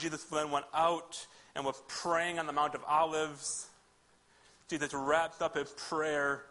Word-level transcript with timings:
Jesus 0.00 0.24
then 0.24 0.50
went 0.50 0.64
out 0.74 1.26
and 1.54 1.64
was 1.64 1.80
praying 1.86 2.38
on 2.38 2.46
the 2.46 2.52
Mount 2.52 2.74
of 2.74 2.82
Olives. 2.88 3.68
Jesus 4.68 4.94
wrapped 4.94 5.42
up 5.42 5.56
his 5.56 5.68
prayer, 5.88 6.42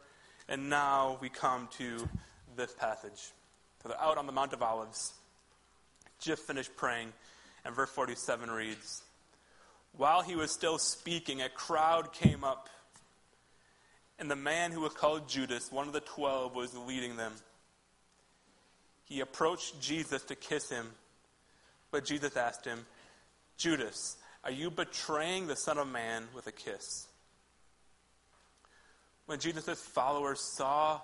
and 0.47 0.69
now 0.69 1.17
we 1.19 1.29
come 1.29 1.67
to 1.77 2.07
this 2.55 2.71
passage. 2.73 3.31
So 3.81 3.89
they're 3.89 4.01
out 4.01 4.17
on 4.17 4.27
the 4.27 4.31
Mount 4.31 4.54
of 4.54 4.62
Olives, 4.62 5.13
just 6.20 6.43
finished 6.43 6.75
praying, 6.75 7.12
and 7.65 7.75
verse 7.75 7.89
47 7.89 8.51
reads 8.51 9.01
While 9.97 10.22
he 10.22 10.36
was 10.36 10.52
still 10.52 10.78
speaking, 10.78 11.42
a 11.42 11.50
crowd 11.50 12.13
came 12.13 12.44
up, 12.44 12.70
and 14.20 14.29
the 14.29 14.36
man 14.36 14.72
who 14.72 14.81
was 14.81 14.94
called 14.94 15.28
Judas, 15.28 15.72
one 15.72 15.88
of 15.88 15.94
the 15.94 16.02
twelve, 16.02 16.54
was 16.54 16.76
leading 16.76 17.16
them. 17.16 17.34
He 19.05 19.22
approached 19.22 19.81
Jesus 19.81 20.22
to 20.23 20.36
kiss 20.36 20.70
him, 20.70 20.91
but 21.90 22.05
Jesus 22.05 22.38
asked 22.38 22.66
him, 22.66 22.86
Judas, 23.59 24.16
are 24.45 24.52
you 24.52 24.71
betraying 24.71 25.47
the 25.47 25.55
Son 25.55 25.77
of 25.77 25.88
Man 25.89 26.23
with 26.34 26.47
a 26.47 26.52
kiss? 26.52 27.07
When 29.25 29.38
Jesus' 29.38 29.81
followers 29.81 30.39
saw 30.39 31.01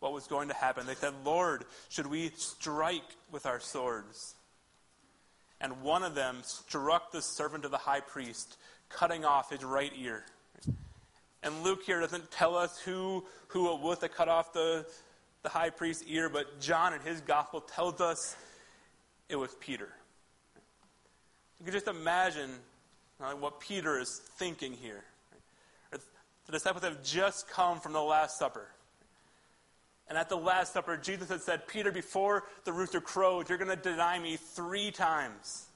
what 0.00 0.14
was 0.14 0.26
going 0.26 0.48
to 0.48 0.54
happen, 0.54 0.86
they 0.86 0.94
said, 0.94 1.12
Lord, 1.26 1.66
should 1.90 2.06
we 2.06 2.30
strike 2.30 3.04
with 3.30 3.44
our 3.44 3.60
swords? 3.60 4.34
And 5.60 5.82
one 5.82 6.02
of 6.02 6.14
them 6.14 6.38
struck 6.42 7.12
the 7.12 7.20
servant 7.20 7.66
of 7.66 7.70
the 7.70 7.76
high 7.76 8.00
priest, 8.00 8.56
cutting 8.88 9.26
off 9.26 9.50
his 9.50 9.62
right 9.62 9.92
ear. 10.00 10.24
And 11.42 11.62
Luke 11.62 11.82
here 11.84 12.00
doesn't 12.00 12.30
tell 12.30 12.56
us 12.56 12.78
who, 12.78 13.26
who 13.48 13.74
it 13.74 13.80
was 13.80 13.98
that 13.98 14.14
cut 14.14 14.28
off 14.28 14.54
the, 14.54 14.86
the 15.42 15.50
high 15.50 15.70
priest's 15.70 16.04
ear, 16.04 16.30
but 16.30 16.62
John 16.62 16.94
in 16.94 17.00
his 17.02 17.20
gospel 17.20 17.60
tells 17.60 18.00
us 18.00 18.36
it 19.28 19.36
was 19.36 19.54
Peter. 19.60 19.90
You 21.60 21.66
can 21.66 21.74
just 21.74 21.88
imagine 21.88 22.50
uh, 23.20 23.32
what 23.32 23.60
Peter 23.60 24.00
is 24.00 24.20
thinking 24.38 24.72
here. 24.72 25.04
The 26.46 26.52
disciples 26.52 26.82
have 26.82 27.04
just 27.04 27.48
come 27.48 27.78
from 27.78 27.92
the 27.92 28.02
Last 28.02 28.38
Supper. 28.38 28.66
And 30.08 30.18
at 30.18 30.28
the 30.28 30.36
Last 30.36 30.72
Supper, 30.72 30.96
Jesus 30.96 31.28
had 31.28 31.42
said, 31.42 31.68
Peter, 31.68 31.92
before 31.92 32.44
the 32.64 32.72
rooster 32.72 33.00
crows, 33.00 33.48
you're 33.48 33.58
going 33.58 33.70
to 33.70 33.76
deny 33.76 34.18
me 34.18 34.36
three 34.36 34.90
times. 34.90 35.66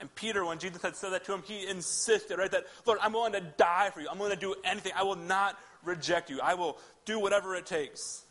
And 0.00 0.12
Peter, 0.16 0.44
when 0.44 0.58
Jesus 0.58 0.82
had 0.82 0.96
said 0.96 1.12
that 1.12 1.24
to 1.26 1.34
him, 1.34 1.42
he 1.46 1.68
insisted, 1.68 2.38
right, 2.38 2.50
that, 2.50 2.64
Lord, 2.86 2.98
I'm 3.02 3.12
willing 3.12 3.34
to 3.34 3.42
die 3.42 3.90
for 3.92 4.00
you. 4.00 4.08
I'm 4.10 4.18
willing 4.18 4.34
to 4.34 4.40
do 4.40 4.56
anything. 4.64 4.92
I 4.96 5.04
will 5.04 5.14
not 5.14 5.56
reject 5.84 6.30
you. 6.30 6.40
I 6.42 6.54
will 6.54 6.78
do 7.04 7.20
whatever 7.20 7.54
it 7.54 7.66
takes. 7.66 8.24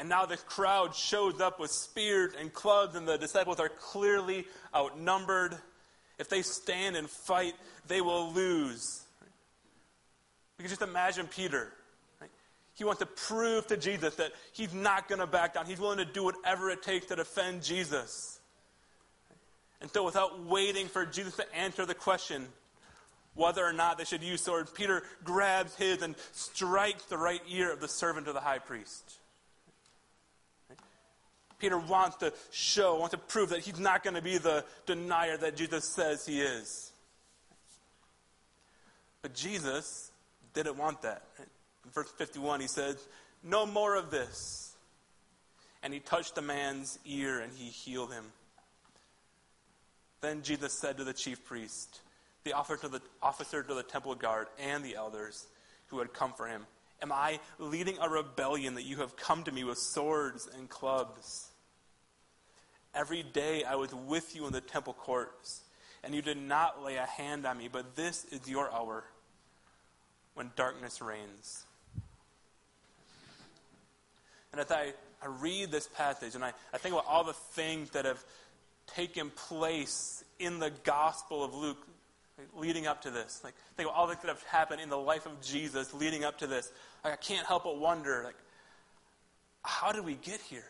And 0.00 0.08
now 0.08 0.24
the 0.24 0.38
crowd 0.38 0.94
shows 0.94 1.42
up 1.42 1.60
with 1.60 1.70
spears 1.70 2.32
and 2.40 2.50
clubs, 2.50 2.96
and 2.96 3.06
the 3.06 3.18
disciples 3.18 3.60
are 3.60 3.68
clearly 3.68 4.46
outnumbered. 4.74 5.54
If 6.18 6.30
they 6.30 6.40
stand 6.40 6.96
and 6.96 7.08
fight, 7.08 7.52
they 7.86 8.00
will 8.00 8.32
lose. 8.32 9.04
We 10.56 10.62
can 10.62 10.70
just 10.70 10.80
imagine 10.80 11.26
Peter. 11.26 11.70
He 12.72 12.82
wants 12.82 13.00
to 13.00 13.06
prove 13.06 13.66
to 13.66 13.76
Jesus 13.76 14.14
that 14.14 14.32
he's 14.54 14.72
not 14.72 15.06
going 15.06 15.18
to 15.18 15.26
back 15.26 15.52
down. 15.52 15.66
He's 15.66 15.78
willing 15.78 15.98
to 15.98 16.06
do 16.06 16.24
whatever 16.24 16.70
it 16.70 16.82
takes 16.82 17.04
to 17.08 17.16
defend 17.16 17.62
Jesus. 17.62 18.40
And 19.82 19.90
so, 19.90 20.02
without 20.02 20.46
waiting 20.46 20.88
for 20.88 21.04
Jesus 21.04 21.36
to 21.36 21.54
answer 21.54 21.84
the 21.84 21.94
question 21.94 22.46
whether 23.34 23.62
or 23.62 23.74
not 23.74 23.98
they 23.98 24.04
should 24.04 24.22
use 24.22 24.40
swords, 24.40 24.70
Peter 24.70 25.02
grabs 25.24 25.76
his 25.76 26.00
and 26.00 26.14
strikes 26.32 27.04
the 27.04 27.18
right 27.18 27.42
ear 27.50 27.70
of 27.70 27.80
the 27.80 27.88
servant 27.88 28.28
of 28.28 28.34
the 28.34 28.40
high 28.40 28.60
priest. 28.60 29.19
Peter 31.60 31.78
wants 31.78 32.16
to 32.16 32.32
show, 32.50 32.96
wants 32.98 33.12
to 33.12 33.18
prove 33.18 33.50
that 33.50 33.60
he's 33.60 33.78
not 33.78 34.02
going 34.02 34.16
to 34.16 34.22
be 34.22 34.38
the 34.38 34.64
denier 34.86 35.36
that 35.36 35.56
Jesus 35.56 35.84
says 35.84 36.26
he 36.26 36.40
is. 36.40 36.92
But 39.22 39.34
Jesus 39.34 40.10
didn't 40.54 40.76
want 40.76 41.02
that. 41.02 41.22
In 41.38 41.90
verse 41.92 42.10
51, 42.16 42.60
he 42.60 42.68
says, 42.68 42.96
No 43.44 43.66
more 43.66 43.96
of 43.96 44.10
this. 44.10 44.74
And 45.82 45.94
he 45.94 46.00
touched 46.00 46.34
the 46.34 46.42
man's 46.42 46.98
ear 47.06 47.40
and 47.40 47.52
he 47.54 47.66
healed 47.66 48.12
him. 48.12 48.24
Then 50.20 50.42
Jesus 50.42 50.78
said 50.78 50.98
to 50.98 51.04
the 51.04 51.14
chief 51.14 51.44
priest, 51.44 52.00
the 52.44 52.52
officer 52.52 52.82
to 52.82 52.88
the, 52.88 53.02
officer 53.22 53.62
to 53.62 53.74
the 53.74 53.82
temple 53.82 54.14
guard, 54.14 54.48
and 54.58 54.84
the 54.84 54.96
elders 54.96 55.46
who 55.88 55.98
had 55.98 56.12
come 56.12 56.32
for 56.32 56.46
him, 56.46 56.66
Am 57.02 57.12
I 57.12 57.40
leading 57.58 57.96
a 58.00 58.08
rebellion 58.08 58.74
that 58.74 58.84
you 58.84 58.96
have 58.96 59.16
come 59.16 59.42
to 59.44 59.52
me 59.52 59.64
with 59.64 59.78
swords 59.78 60.48
and 60.54 60.68
clubs? 60.68 61.49
Every 62.94 63.22
day 63.22 63.64
I 63.64 63.76
was 63.76 63.94
with 63.94 64.34
you 64.34 64.46
in 64.46 64.52
the 64.52 64.60
temple 64.60 64.94
courts, 64.94 65.62
and 66.02 66.14
you 66.14 66.22
did 66.22 66.38
not 66.38 66.82
lay 66.82 66.96
a 66.96 67.06
hand 67.06 67.46
on 67.46 67.58
me, 67.58 67.68
but 67.70 67.94
this 67.96 68.24
is 68.26 68.48
your 68.48 68.72
hour 68.72 69.04
when 70.34 70.50
darkness 70.56 71.00
reigns. 71.00 71.66
And 74.52 74.60
as 74.60 74.70
I, 74.72 74.92
I 75.22 75.26
read 75.26 75.70
this 75.70 75.86
passage 75.86 76.34
and 76.34 76.44
I, 76.44 76.52
I 76.72 76.78
think 76.78 76.94
about 76.94 77.06
all 77.06 77.24
the 77.24 77.32
things 77.32 77.90
that 77.90 78.04
have 78.04 78.22
taken 78.86 79.30
place 79.30 80.24
in 80.40 80.58
the 80.58 80.72
Gospel 80.82 81.44
of 81.44 81.54
Luke 81.54 81.86
leading 82.56 82.86
up 82.86 83.02
to 83.02 83.10
this, 83.10 83.40
like 83.44 83.54
think 83.76 83.88
of 83.88 83.94
all 83.94 84.06
that 84.08 84.20
could 84.20 84.28
have 84.28 84.42
happened 84.44 84.80
in 84.80 84.88
the 84.88 84.98
life 84.98 85.26
of 85.26 85.40
Jesus 85.40 85.94
leading 85.94 86.24
up 86.24 86.38
to 86.38 86.46
this, 86.46 86.72
like, 87.04 87.12
I 87.12 87.16
can't 87.16 87.46
help 87.46 87.64
but 87.64 87.78
wonder, 87.78 88.22
like, 88.24 88.36
how 89.62 89.92
did 89.92 90.04
we 90.04 90.14
get 90.14 90.40
here? 90.40 90.64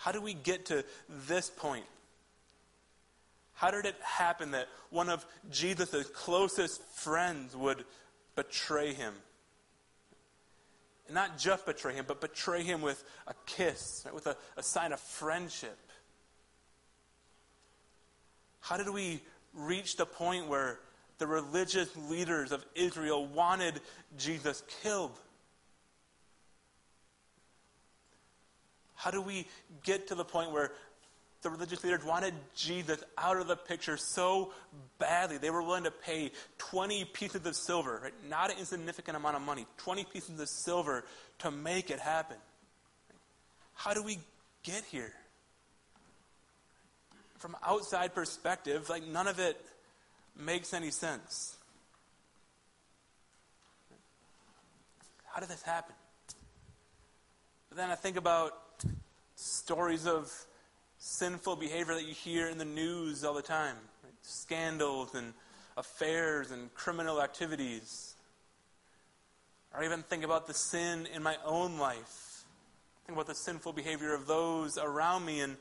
How 0.00 0.12
did 0.12 0.22
we 0.22 0.32
get 0.32 0.66
to 0.66 0.82
this 1.26 1.50
point? 1.50 1.84
How 3.52 3.70
did 3.70 3.84
it 3.84 3.96
happen 4.02 4.52
that 4.52 4.68
one 4.88 5.10
of 5.10 5.26
Jesus' 5.50 6.08
closest 6.14 6.82
friends 6.82 7.54
would 7.54 7.84
betray 8.34 8.94
him? 8.94 9.12
Not 11.12 11.36
just 11.36 11.66
betray 11.66 11.92
him, 11.92 12.06
but 12.08 12.22
betray 12.22 12.62
him 12.62 12.80
with 12.80 13.04
a 13.26 13.34
kiss, 13.44 14.02
right? 14.06 14.14
with 14.14 14.26
a, 14.26 14.36
a 14.56 14.62
sign 14.62 14.94
of 14.94 15.00
friendship. 15.00 15.76
How 18.60 18.78
did 18.78 18.88
we 18.88 19.20
reach 19.52 19.96
the 19.96 20.06
point 20.06 20.48
where 20.48 20.78
the 21.18 21.26
religious 21.26 21.94
leaders 22.08 22.52
of 22.52 22.64
Israel 22.74 23.26
wanted 23.26 23.82
Jesus 24.16 24.62
killed? 24.82 25.18
How 29.00 29.10
do 29.10 29.22
we 29.22 29.46
get 29.82 30.08
to 30.08 30.14
the 30.14 30.26
point 30.26 30.52
where 30.52 30.72
the 31.40 31.48
religious 31.48 31.82
leaders 31.82 32.04
wanted 32.04 32.34
Jesus 32.54 33.02
out 33.16 33.38
of 33.38 33.48
the 33.48 33.56
picture 33.56 33.96
so 33.96 34.52
badly 34.98 35.38
they 35.38 35.48
were 35.48 35.62
willing 35.62 35.84
to 35.84 35.90
pay 35.90 36.32
20 36.58 37.06
pieces 37.06 37.46
of 37.46 37.56
silver, 37.56 37.98
right? 38.02 38.12
not 38.28 38.50
an 38.52 38.58
insignificant 38.58 39.16
amount 39.16 39.36
of 39.36 39.42
money, 39.42 39.66
20 39.78 40.04
pieces 40.04 40.38
of 40.38 40.46
silver 40.50 41.02
to 41.38 41.50
make 41.50 41.88
it 41.88 41.98
happen? 41.98 42.36
How 43.72 43.94
do 43.94 44.02
we 44.02 44.18
get 44.64 44.84
here? 44.84 45.14
From 47.38 47.56
outside 47.66 48.14
perspective, 48.14 48.90
like 48.90 49.06
none 49.06 49.28
of 49.28 49.38
it 49.38 49.58
makes 50.38 50.74
any 50.74 50.90
sense. 50.90 51.56
How 55.32 55.40
did 55.40 55.48
this 55.48 55.62
happen? 55.62 55.94
But 57.70 57.78
then 57.78 57.88
I 57.88 57.94
think 57.94 58.18
about 58.18 58.52
stories 59.40 60.06
of 60.06 60.30
sinful 60.98 61.56
behavior 61.56 61.94
that 61.94 62.06
you 62.06 62.12
hear 62.12 62.48
in 62.48 62.58
the 62.58 62.64
news 62.64 63.24
all 63.24 63.32
the 63.32 63.40
time 63.40 63.76
right? 64.04 64.12
scandals 64.22 65.14
and 65.14 65.32
affairs 65.76 66.50
and 66.50 66.72
criminal 66.74 67.22
activities. 67.22 68.14
Or 69.74 69.82
even 69.82 70.02
think 70.02 70.24
about 70.24 70.46
the 70.46 70.52
sin 70.52 71.08
in 71.14 71.22
my 71.22 71.36
own 71.44 71.78
life. 71.78 72.44
Think 73.06 73.16
about 73.16 73.28
the 73.28 73.34
sinful 73.34 73.72
behavior 73.72 74.14
of 74.14 74.26
those 74.26 74.76
around 74.76 75.24
me, 75.24 75.40
and 75.40 75.56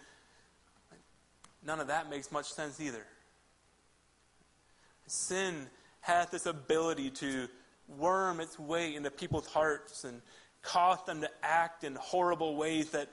none 1.65 1.79
of 1.79 1.87
that 1.87 2.09
makes 2.09 2.31
much 2.31 2.51
sense 2.51 2.81
either. 2.81 3.05
Sin 5.07 5.67
has 6.01 6.29
this 6.29 6.45
ability 6.45 7.11
to 7.11 7.47
worm 7.97 8.39
its 8.39 8.59
way 8.59 8.95
into 8.95 9.09
people's 9.09 9.47
hearts 9.47 10.03
and 10.03 10.21
cause 10.63 11.03
them 11.05 11.21
to 11.21 11.29
act 11.41 11.83
in 11.83 11.95
horrible 11.95 12.55
ways 12.55 12.89
that 12.89 13.09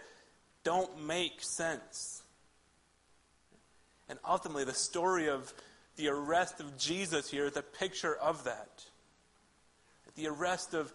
don't 0.67 1.07
make 1.07 1.41
sense. 1.41 2.25
And 4.09 4.19
ultimately, 4.29 4.65
the 4.65 4.75
story 4.75 5.29
of 5.29 5.55
the 5.95 6.09
arrest 6.09 6.59
of 6.59 6.77
Jesus 6.77 7.31
here 7.31 7.47
is 7.47 7.57
a 7.57 7.63
picture 7.63 8.17
of 8.17 8.43
that. 8.45 8.85
The 10.17 10.27
arrest 10.27 10.75
of 10.75 10.93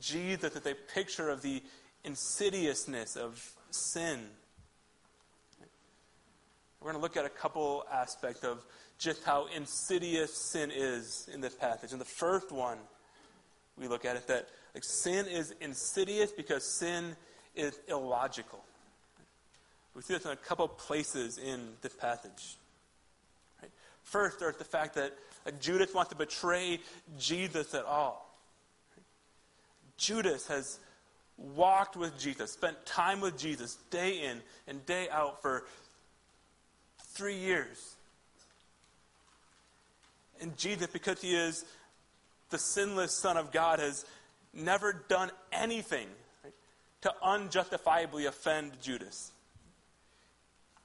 Jesus 0.00 0.56
is 0.56 0.66
a 0.66 0.74
picture 0.92 1.30
of 1.30 1.40
the 1.40 1.62
insidiousness 2.04 3.14
of 3.14 3.48
sin. 3.70 4.18
We're 6.80 6.90
going 6.90 6.96
to 6.96 7.02
look 7.02 7.16
at 7.16 7.24
a 7.24 7.30
couple 7.30 7.84
aspects 7.92 8.42
of 8.42 8.64
just 8.98 9.22
how 9.22 9.46
insidious 9.54 10.36
sin 10.36 10.72
is 10.74 11.28
in 11.32 11.40
this 11.40 11.54
passage. 11.54 11.92
And 11.92 12.00
the 12.00 12.04
first 12.04 12.50
one 12.50 12.78
we 13.78 13.86
look 13.86 14.04
at 14.04 14.16
is 14.16 14.24
that 14.24 14.48
like, 14.74 14.82
sin 14.82 15.26
is 15.28 15.54
insidious 15.60 16.32
because 16.32 16.64
sin 16.64 17.14
is 17.54 17.78
illogical. 17.88 18.64
We 19.94 20.02
see 20.02 20.14
this 20.14 20.24
in 20.24 20.30
a 20.30 20.36
couple 20.36 20.68
places 20.68 21.38
in 21.38 21.60
this 21.82 21.94
passage. 21.94 22.56
Right? 23.60 23.70
First, 24.02 24.40
there's 24.40 24.56
the 24.56 24.64
fact 24.64 24.94
that 24.94 25.12
Judas 25.60 25.92
wants 25.92 26.10
to 26.10 26.16
betray 26.16 26.80
Jesus 27.18 27.74
at 27.74 27.84
all. 27.84 28.28
Judas 29.98 30.46
has 30.48 30.78
walked 31.36 31.96
with 31.96 32.18
Jesus, 32.18 32.52
spent 32.52 32.84
time 32.86 33.20
with 33.20 33.36
Jesus 33.36 33.76
day 33.90 34.22
in 34.22 34.40
and 34.66 34.84
day 34.86 35.08
out 35.10 35.42
for 35.42 35.64
three 37.00 37.36
years. 37.36 37.96
And 40.40 40.56
Jesus, 40.56 40.86
because 40.88 41.20
he 41.20 41.34
is 41.34 41.64
the 42.50 42.58
sinless 42.58 43.14
Son 43.14 43.36
of 43.36 43.52
God, 43.52 43.78
has 43.78 44.04
never 44.54 45.04
done 45.08 45.30
anything 45.52 46.06
right, 46.44 46.52
to 47.02 47.12
unjustifiably 47.22 48.26
offend 48.26 48.72
Judas. 48.80 49.31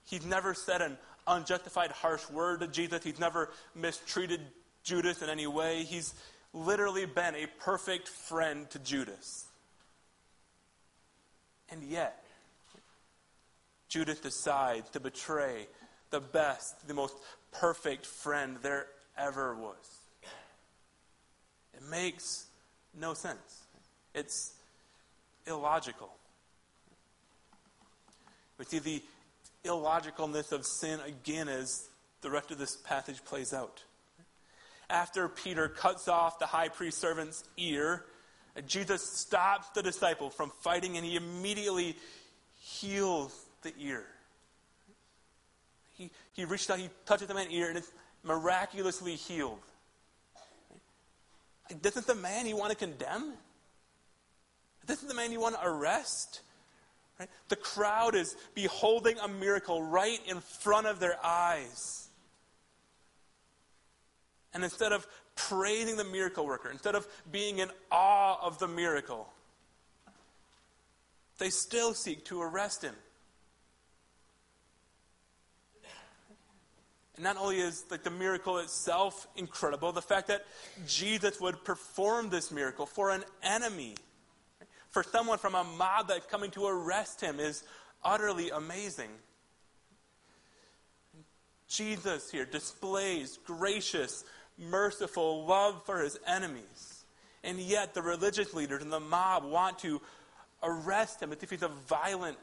He's 0.07 0.25
never 0.25 0.53
said 0.53 0.81
an 0.81 0.97
unjustified 1.27 1.91
harsh 1.91 2.29
word 2.29 2.61
to 2.61 2.67
Jesus. 2.67 3.03
He's 3.03 3.19
never 3.19 3.49
mistreated 3.75 4.39
Judas 4.83 5.21
in 5.21 5.29
any 5.29 5.47
way. 5.47 5.83
He's 5.83 6.13
literally 6.53 7.05
been 7.05 7.35
a 7.35 7.47
perfect 7.59 8.07
friend 8.07 8.69
to 8.69 8.79
Judas. 8.79 9.45
And 11.69 11.83
yet, 11.83 12.23
Judas 13.89 14.19
decides 14.19 14.89
to 14.91 15.01
betray 15.01 15.67
the 16.09 16.21
best, 16.21 16.87
the 16.87 16.93
most 16.93 17.15
perfect 17.51 18.05
friend 18.05 18.57
there 18.61 18.87
ever 19.17 19.55
was. 19.55 19.75
It 21.73 21.83
makes 21.89 22.45
no 22.97 23.13
sense. 23.13 23.65
It's 24.13 24.53
illogical. 25.45 26.09
We 28.57 28.63
see 28.65 28.79
the 28.79 29.01
illogicalness 29.65 30.51
of 30.51 30.65
sin 30.65 30.99
again 31.05 31.49
as 31.49 31.87
the 32.21 32.29
rest 32.29 32.51
of 32.51 32.57
this 32.57 32.75
passage 32.75 33.23
plays 33.25 33.53
out. 33.53 33.83
After 34.89 35.27
Peter 35.27 35.67
cuts 35.67 36.07
off 36.07 36.39
the 36.39 36.45
high 36.45 36.69
priest 36.69 36.99
servant's 36.99 37.43
ear, 37.57 38.05
Jesus 38.65 39.03
stops 39.03 39.69
the 39.69 39.83
disciple 39.83 40.29
from 40.29 40.51
fighting 40.61 40.97
and 40.97 41.05
he 41.05 41.15
immediately 41.15 41.95
heals 42.59 43.45
the 43.61 43.73
ear. 43.79 44.05
He, 45.97 46.11
he 46.33 46.45
reaches 46.45 46.69
out, 46.69 46.79
he 46.79 46.89
touches 47.05 47.27
the 47.27 47.33
man's 47.33 47.51
ear, 47.51 47.69
and 47.69 47.77
it's 47.77 47.91
miraculously 48.23 49.15
healed. 49.15 49.59
This 51.81 51.97
is 51.97 52.05
the 52.05 52.15
man 52.15 52.45
you 52.45 52.55
want 52.55 52.69
to 52.71 52.77
condemn? 52.77 53.33
This 54.85 55.01
is 55.01 55.09
the 55.09 55.15
man 55.15 55.31
you 55.31 55.39
want 55.39 55.55
to 55.55 55.67
arrest? 55.67 56.41
Right? 57.19 57.29
The 57.49 57.55
crowd 57.55 58.15
is 58.15 58.35
beholding 58.53 59.17
a 59.19 59.27
miracle 59.27 59.81
right 59.81 60.19
in 60.27 60.39
front 60.39 60.87
of 60.87 60.99
their 60.99 61.17
eyes. 61.25 62.09
And 64.53 64.63
instead 64.63 64.91
of 64.91 65.07
praising 65.35 65.97
the 65.97 66.03
miracle 66.03 66.45
worker, 66.45 66.69
instead 66.69 66.95
of 66.95 67.07
being 67.31 67.59
in 67.59 67.69
awe 67.91 68.37
of 68.41 68.59
the 68.59 68.67
miracle, 68.67 69.31
they 71.37 71.49
still 71.49 71.93
seek 71.93 72.25
to 72.25 72.41
arrest 72.41 72.83
him. 72.83 72.95
And 77.15 77.23
not 77.23 77.37
only 77.37 77.59
is 77.59 77.83
like 77.89 78.03
the 78.03 78.11
miracle 78.11 78.59
itself 78.59 79.27
incredible, 79.35 79.91
the 79.91 80.03
fact 80.03 80.27
that 80.27 80.45
Jesus 80.87 81.41
would 81.41 81.63
perform 81.63 82.29
this 82.29 82.51
miracle 82.51 82.85
for 82.85 83.09
an 83.09 83.23
enemy, 83.41 83.95
for 84.89 85.03
someone 85.03 85.37
from 85.37 85.55
a 85.55 85.63
mob 85.63 86.07
that's 86.07 86.25
coming 86.25 86.51
to 86.51 86.65
arrest 86.65 87.21
him, 87.21 87.39
is 87.39 87.63
utterly 88.03 88.49
amazing. 88.49 89.09
Jesus 91.67 92.31
here 92.31 92.45
displays 92.45 93.37
gracious, 93.45 94.23
merciful 94.57 95.45
love 95.45 95.85
for 95.85 96.01
his 96.01 96.17
enemies. 96.25 97.03
And 97.43 97.59
yet, 97.59 97.93
the 97.93 98.01
religious 98.01 98.53
leaders 98.53 98.81
and 98.81 98.91
the 98.91 98.99
mob 98.99 99.43
want 99.43 99.79
to 99.79 100.01
arrest 100.63 101.21
him 101.21 101.31
as 101.31 101.43
if 101.43 101.49
he's 101.49 101.63
a 101.63 101.67
violent, 101.67 102.37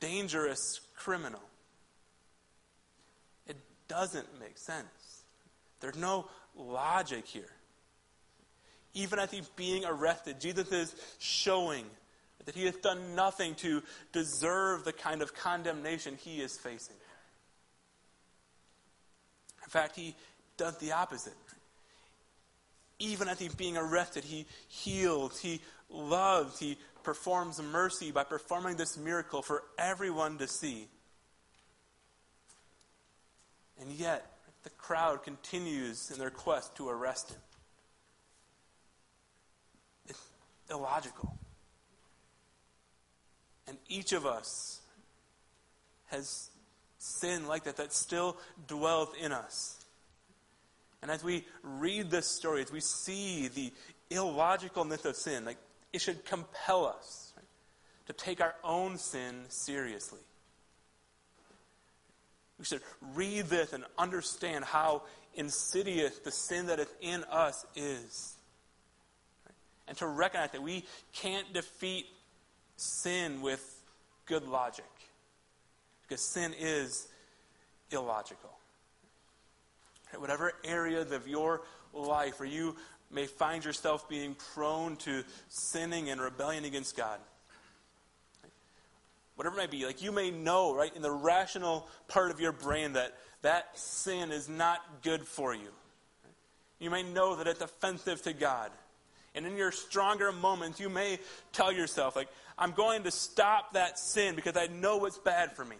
dangerous 0.00 0.80
criminal 0.96 1.42
It 3.46 3.56
doesn't 3.88 4.26
make 4.40 4.56
sense. 4.58 5.24
There's 5.80 5.96
no 5.96 6.28
logic 6.56 7.26
here. 7.26 7.50
Even 8.94 9.18
as 9.18 9.30
he's 9.30 9.48
being 9.50 9.84
arrested, 9.84 10.40
Jesus 10.40 10.70
is 10.70 10.94
showing 11.18 11.84
that 12.44 12.54
he 12.54 12.66
has 12.66 12.76
done 12.76 13.14
nothing 13.14 13.54
to 13.56 13.82
deserve 14.12 14.84
the 14.84 14.92
kind 14.92 15.22
of 15.22 15.34
condemnation 15.34 16.16
he 16.16 16.40
is 16.40 16.58
facing. 16.62 16.96
In 19.64 19.70
fact, 19.70 19.96
he 19.96 20.14
does 20.56 20.76
the 20.78 20.92
opposite. 20.92 21.34
Even 22.98 23.28
as 23.28 23.38
he's 23.38 23.54
being 23.54 23.76
arrested, 23.76 24.24
he 24.24 24.46
heals, 24.68 25.40
he 25.40 25.60
loves, 25.88 26.58
he 26.58 26.78
performs 27.02 27.60
mercy 27.60 28.10
by 28.12 28.24
performing 28.24 28.76
this 28.76 28.96
miracle 28.96 29.42
for 29.42 29.62
everyone 29.78 30.38
to 30.38 30.46
see. 30.46 30.88
And 33.80 33.90
yet, 33.90 34.24
the 34.62 34.70
crowd 34.70 35.22
continues 35.22 36.10
in 36.10 36.18
their 36.18 36.30
quest 36.30 36.76
to 36.76 36.88
arrest 36.88 37.30
him. 37.30 37.40
It's 40.08 40.22
illogical. 40.70 41.36
And 43.66 43.78
each 43.88 44.12
of 44.12 44.26
us 44.26 44.80
has 46.06 46.50
sin 46.98 47.46
like 47.46 47.64
that 47.64 47.76
that 47.76 47.92
still 47.92 48.36
dwells 48.66 49.08
in 49.20 49.32
us. 49.32 49.84
And 51.02 51.10
as 51.10 51.22
we 51.22 51.44
read 51.62 52.10
this 52.10 52.26
story, 52.26 52.62
as 52.62 52.72
we 52.72 52.80
see 52.80 53.48
the 53.48 53.72
illogicalness 54.10 55.04
of 55.04 55.16
sin, 55.16 55.44
like 55.44 55.58
it 55.92 56.00
should 56.00 56.24
compel 56.24 56.86
us 56.86 57.32
right, 57.36 57.46
to 58.06 58.12
take 58.12 58.40
our 58.40 58.54
own 58.64 58.96
sin 58.96 59.44
seriously. 59.48 60.20
We 62.58 62.64
should 62.64 62.82
read 63.14 63.46
this 63.46 63.72
and 63.72 63.84
understand 63.98 64.64
how 64.64 65.02
insidious 65.34 66.18
the 66.18 66.30
sin 66.30 66.66
that 66.66 66.78
is 66.78 66.88
in 67.00 67.24
us 67.24 67.66
is. 67.74 68.33
And 69.86 69.96
to 69.98 70.06
recognize 70.06 70.50
that 70.52 70.62
we 70.62 70.84
can't 71.12 71.52
defeat 71.52 72.06
sin 72.76 73.42
with 73.42 73.82
good 74.26 74.46
logic. 74.46 74.84
Because 76.02 76.22
sin 76.22 76.54
is 76.58 77.08
illogical. 77.90 78.50
Whatever 80.16 80.52
areas 80.64 81.12
of 81.12 81.26
your 81.28 81.62
life 81.92 82.40
where 82.40 82.48
you 82.48 82.76
may 83.10 83.26
find 83.26 83.64
yourself 83.64 84.08
being 84.08 84.36
prone 84.54 84.96
to 84.96 85.24
sinning 85.48 86.08
and 86.10 86.20
rebellion 86.20 86.64
against 86.64 86.96
God 86.96 87.18
whatever 89.36 89.56
it 89.56 89.58
might 89.58 89.70
be, 89.70 89.84
like 89.84 90.02
you 90.02 90.12
may 90.12 90.30
know, 90.30 90.74
right, 90.74 90.94
in 90.94 91.02
the 91.02 91.10
rational 91.10 91.88
part 92.08 92.30
of 92.30 92.40
your 92.40 92.52
brain 92.52 92.92
that 92.92 93.14
that 93.42 93.76
sin 93.78 94.30
is 94.30 94.48
not 94.48 94.80
good 95.02 95.22
for 95.22 95.54
you. 95.54 95.68
You 96.78 96.90
may 96.90 97.02
know 97.02 97.36
that 97.36 97.46
it's 97.46 97.60
offensive 97.60 98.22
to 98.22 98.32
God. 98.32 98.70
And 99.34 99.46
in 99.46 99.56
your 99.56 99.72
stronger 99.72 100.30
moments, 100.30 100.78
you 100.78 100.88
may 100.88 101.18
tell 101.52 101.72
yourself, 101.72 102.14
like, 102.14 102.28
I'm 102.56 102.72
going 102.72 103.02
to 103.02 103.10
stop 103.10 103.72
that 103.72 103.98
sin 103.98 104.36
because 104.36 104.56
I 104.56 104.68
know 104.68 105.04
it's 105.06 105.18
bad 105.18 105.56
for 105.56 105.64
me. 105.64 105.76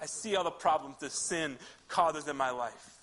I 0.00 0.06
see 0.06 0.36
all 0.36 0.44
the 0.44 0.50
problems 0.50 0.96
this 1.00 1.14
sin 1.14 1.56
causes 1.88 2.28
in 2.28 2.36
my 2.36 2.50
life. 2.50 3.00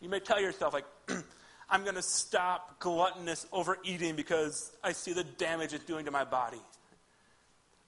You 0.00 0.08
may 0.08 0.20
tell 0.20 0.40
yourself, 0.40 0.74
like, 0.74 0.84
I'm 1.70 1.82
going 1.82 1.94
to 1.94 2.02
stop 2.02 2.78
gluttonous 2.80 3.46
overeating 3.52 4.16
because 4.16 4.72
I 4.82 4.92
see 4.92 5.12
the 5.12 5.24
damage 5.24 5.72
it's 5.72 5.84
doing 5.84 6.04
to 6.06 6.10
my 6.10 6.24
body. 6.24 6.60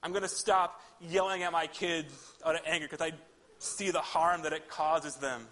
I'm 0.03 0.11
going 0.11 0.23
to 0.23 0.29
stop 0.29 0.81
yelling 0.99 1.43
at 1.43 1.51
my 1.51 1.67
kids 1.67 2.13
out 2.45 2.55
of 2.55 2.61
anger 2.65 2.87
because 2.89 3.05
I 3.05 3.11
see 3.59 3.91
the 3.91 4.01
harm 4.01 4.43
that 4.43 4.53
it 4.53 4.67
causes 4.67 5.15
them. 5.15 5.47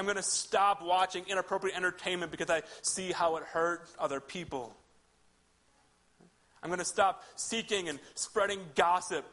I'm 0.00 0.06
going 0.06 0.16
to 0.16 0.22
stop 0.22 0.82
watching 0.82 1.24
inappropriate 1.28 1.76
entertainment 1.76 2.30
because 2.30 2.48
I 2.48 2.62
see 2.80 3.12
how 3.12 3.36
it 3.36 3.42
hurts 3.42 3.94
other 3.98 4.18
people. 4.18 4.74
I'm 6.62 6.70
going 6.70 6.78
to 6.78 6.86
stop 6.86 7.22
seeking 7.36 7.90
and 7.90 7.98
spreading 8.14 8.60
gossip. 8.74 9.26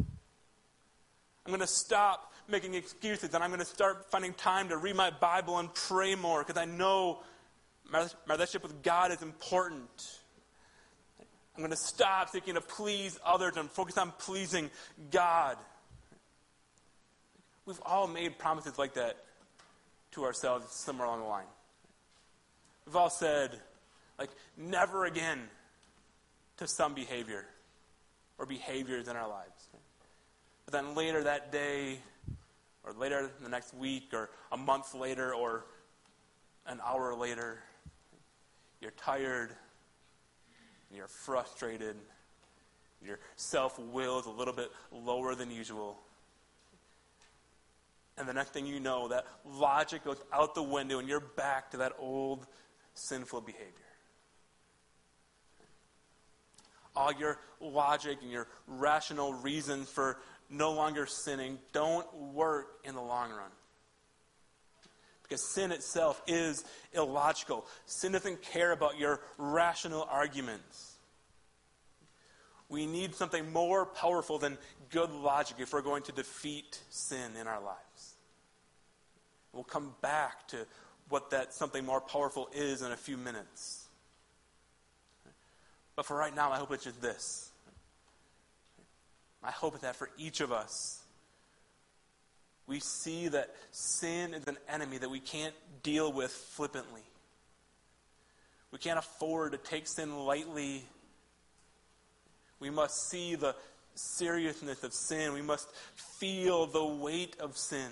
I'm 0.00 1.50
going 1.50 1.60
to 1.60 1.66
stop 1.66 2.32
making 2.48 2.72
excuses 2.72 3.34
and 3.34 3.44
I'm 3.44 3.50
going 3.50 3.60
to 3.60 3.66
start 3.66 4.10
finding 4.10 4.32
time 4.32 4.70
to 4.70 4.78
read 4.78 4.96
my 4.96 5.10
Bible 5.10 5.58
and 5.58 5.68
pray 5.74 6.14
more 6.14 6.42
because 6.42 6.56
I 6.58 6.64
know 6.64 7.20
my 7.92 8.08
relationship 8.26 8.62
with 8.62 8.82
God 8.82 9.12
is 9.12 9.20
important. 9.20 10.18
I'm 11.56 11.60
going 11.60 11.72
to 11.72 11.76
stop 11.76 12.30
seeking 12.30 12.54
to 12.54 12.62
please 12.62 13.20
others 13.22 13.58
and 13.58 13.70
focus 13.70 13.98
on 13.98 14.12
pleasing 14.12 14.70
God. 15.10 15.58
We've 17.66 17.82
all 17.84 18.06
made 18.06 18.38
promises 18.38 18.78
like 18.78 18.94
that 18.94 19.18
to 20.12 20.24
ourselves 20.24 20.72
somewhere 20.72 21.06
along 21.06 21.20
the 21.20 21.26
line. 21.26 21.44
We've 22.86 22.96
all 22.96 23.10
said, 23.10 23.60
like, 24.18 24.30
never 24.56 25.04
again 25.04 25.40
to 26.56 26.66
some 26.66 26.94
behavior. 26.94 27.46
or 28.40 28.46
behaviors 28.46 29.06
in 29.06 29.16
our 29.16 29.28
lives. 29.28 29.68
But 30.64 30.72
then 30.72 30.94
later 30.94 31.22
that 31.24 31.52
day, 31.52 31.98
or 32.84 32.94
later 32.94 33.30
the 33.42 33.50
next 33.50 33.74
week, 33.74 34.14
or 34.14 34.30
a 34.50 34.56
month 34.56 34.94
later, 34.94 35.34
or 35.34 35.66
an 36.66 36.80
hour 36.84 37.14
later, 37.14 37.58
you're 38.80 38.92
tired, 38.92 39.50
you're 40.92 41.06
frustrated, 41.06 41.96
your 43.04 43.18
self 43.36 43.78
will 43.78 44.20
is 44.20 44.26
a 44.26 44.30
little 44.30 44.54
bit 44.54 44.72
lower 44.90 45.34
than 45.34 45.50
usual. 45.50 45.98
And 48.20 48.28
the 48.28 48.34
next 48.34 48.52
thing 48.52 48.66
you 48.66 48.80
know, 48.80 49.08
that 49.08 49.24
logic 49.46 50.04
goes 50.04 50.22
out 50.30 50.54
the 50.54 50.62
window 50.62 50.98
and 50.98 51.08
you're 51.08 51.20
back 51.20 51.70
to 51.70 51.78
that 51.78 51.94
old 51.98 52.46
sinful 52.92 53.40
behavior. 53.40 53.66
All 56.94 57.14
your 57.14 57.38
logic 57.62 58.18
and 58.20 58.30
your 58.30 58.46
rational 58.66 59.32
reasons 59.32 59.88
for 59.88 60.18
no 60.50 60.72
longer 60.72 61.06
sinning 61.06 61.58
don't 61.72 62.06
work 62.14 62.80
in 62.84 62.94
the 62.94 63.00
long 63.00 63.30
run. 63.30 63.50
Because 65.22 65.42
sin 65.54 65.72
itself 65.72 66.20
is 66.26 66.62
illogical. 66.92 67.64
Sin 67.86 68.12
doesn't 68.12 68.42
care 68.42 68.72
about 68.72 68.98
your 68.98 69.22
rational 69.38 70.06
arguments. 70.10 70.96
We 72.68 72.84
need 72.84 73.14
something 73.14 73.50
more 73.50 73.86
powerful 73.86 74.38
than 74.38 74.58
good 74.90 75.10
logic 75.10 75.56
if 75.58 75.72
we're 75.72 75.80
going 75.80 76.02
to 76.02 76.12
defeat 76.12 76.82
sin 76.90 77.34
in 77.40 77.46
our 77.46 77.62
lives. 77.62 77.89
We'll 79.52 79.64
come 79.64 79.94
back 80.00 80.48
to 80.48 80.66
what 81.08 81.30
that 81.30 81.52
something 81.52 81.84
more 81.84 82.00
powerful 82.00 82.48
is 82.54 82.82
in 82.82 82.92
a 82.92 82.96
few 82.96 83.16
minutes. 83.16 83.88
But 85.96 86.06
for 86.06 86.16
right 86.16 86.34
now, 86.34 86.52
I 86.52 86.56
hope 86.56 86.72
it's 86.72 86.84
just 86.84 87.02
this. 87.02 87.50
I 89.42 89.50
hope 89.50 89.80
that 89.80 89.96
for 89.96 90.10
each 90.18 90.40
of 90.40 90.52
us, 90.52 91.02
we 92.66 92.78
see 92.78 93.28
that 93.28 93.50
sin 93.72 94.34
is 94.34 94.46
an 94.46 94.56
enemy 94.68 94.98
that 94.98 95.10
we 95.10 95.18
can't 95.18 95.54
deal 95.82 96.12
with 96.12 96.30
flippantly. 96.30 97.02
We 98.70 98.78
can't 98.78 98.98
afford 98.98 99.52
to 99.52 99.58
take 99.58 99.88
sin 99.88 100.24
lightly. 100.24 100.84
We 102.60 102.70
must 102.70 103.08
see 103.10 103.34
the 103.34 103.56
seriousness 103.94 104.84
of 104.84 104.92
sin. 104.94 105.32
We 105.32 105.42
must 105.42 105.68
feel 105.94 106.66
the 106.66 106.84
weight 106.84 107.36
of 107.40 107.56
sin. 107.56 107.90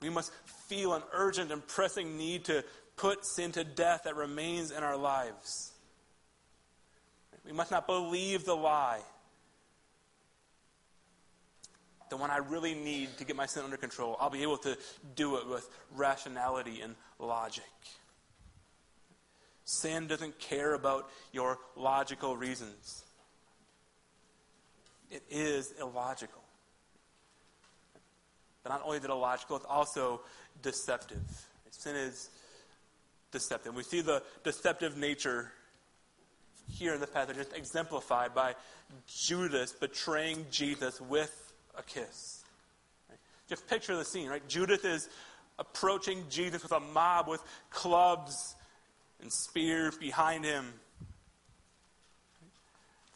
We 0.00 0.10
must 0.10 0.32
feel 0.66 0.94
an 0.94 1.02
urgent 1.12 1.52
and 1.52 1.66
pressing 1.66 2.16
need 2.16 2.44
to 2.44 2.64
put 2.96 3.24
sin 3.24 3.52
to 3.52 3.64
death 3.64 4.02
that 4.04 4.16
remains 4.16 4.70
in 4.70 4.82
our 4.82 4.96
lives. 4.96 5.72
We 7.44 7.52
must 7.52 7.70
not 7.70 7.86
believe 7.86 8.44
the 8.44 8.54
lie 8.54 9.00
The 12.10 12.16
one 12.16 12.30
I 12.30 12.38
really 12.38 12.74
need 12.74 13.16
to 13.18 13.24
get 13.24 13.36
my 13.36 13.46
sin 13.46 13.62
under 13.62 13.76
control, 13.76 14.16
I'll 14.20 14.30
be 14.30 14.42
able 14.42 14.58
to 14.58 14.76
do 15.14 15.36
it 15.36 15.48
with 15.48 15.70
rationality 15.94 16.80
and 16.80 16.96
logic. 17.20 17.64
Sin 19.64 20.08
doesn't 20.08 20.36
care 20.40 20.74
about 20.74 21.08
your 21.32 21.58
logical 21.76 22.36
reasons, 22.36 23.04
it 25.10 25.22
is 25.30 25.72
illogical. 25.80 26.39
But 28.62 28.70
not 28.70 28.82
only 28.84 28.98
is 28.98 29.04
it 29.04 29.10
illogical, 29.10 29.56
it's 29.56 29.66
also 29.66 30.20
deceptive. 30.62 31.22
Sin 31.70 31.96
is 31.96 32.30
deceptive. 33.32 33.74
We 33.74 33.82
see 33.82 34.00
the 34.00 34.22
deceptive 34.44 34.96
nature 34.96 35.52
here 36.68 36.94
in 36.94 37.00
the 37.00 37.06
passage 37.06 37.36
just 37.36 37.56
exemplified 37.56 38.34
by 38.34 38.54
Judas 39.06 39.72
betraying 39.72 40.46
Jesus 40.50 41.00
with 41.00 41.52
a 41.76 41.82
kiss. 41.82 42.44
Just 43.48 43.66
picture 43.66 43.96
the 43.96 44.04
scene, 44.04 44.28
right? 44.28 44.46
Judas 44.48 44.84
is 44.84 45.08
approaching 45.58 46.24
Jesus 46.30 46.62
with 46.62 46.72
a 46.72 46.80
mob 46.80 47.28
with 47.28 47.42
clubs 47.70 48.54
and 49.20 49.32
spears 49.32 49.96
behind 49.96 50.44
him. 50.44 50.72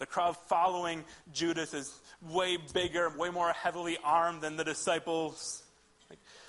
The 0.05 0.11
crowd 0.11 0.37
following 0.49 1.03
Judas 1.33 1.73
is 1.73 1.99
way 2.31 2.59
bigger, 2.75 3.09
way 3.17 3.31
more 3.31 3.51
heavily 3.55 3.97
armed 4.05 4.43
than 4.43 4.59
the 4.59 4.63
disciples. 4.63 5.63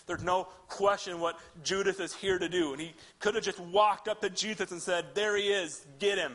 There's 0.08 0.24
no 0.24 0.50
question 0.68 1.22
what 1.22 1.40
Judas 1.64 2.02
is 2.02 2.14
here 2.14 2.38
to 2.38 2.50
do. 2.50 2.74
And 2.74 2.82
he 2.82 2.94
could 3.22 3.34
have 3.34 3.46
just 3.46 3.62
walked 3.62 4.10
up 4.10 4.20
to 4.24 4.30
Jesus 4.30 4.72
and 4.72 4.82
said, 4.82 5.06
There 5.14 5.38
he 5.38 5.44
is, 5.44 5.86
get 6.00 6.18
him. 6.18 6.34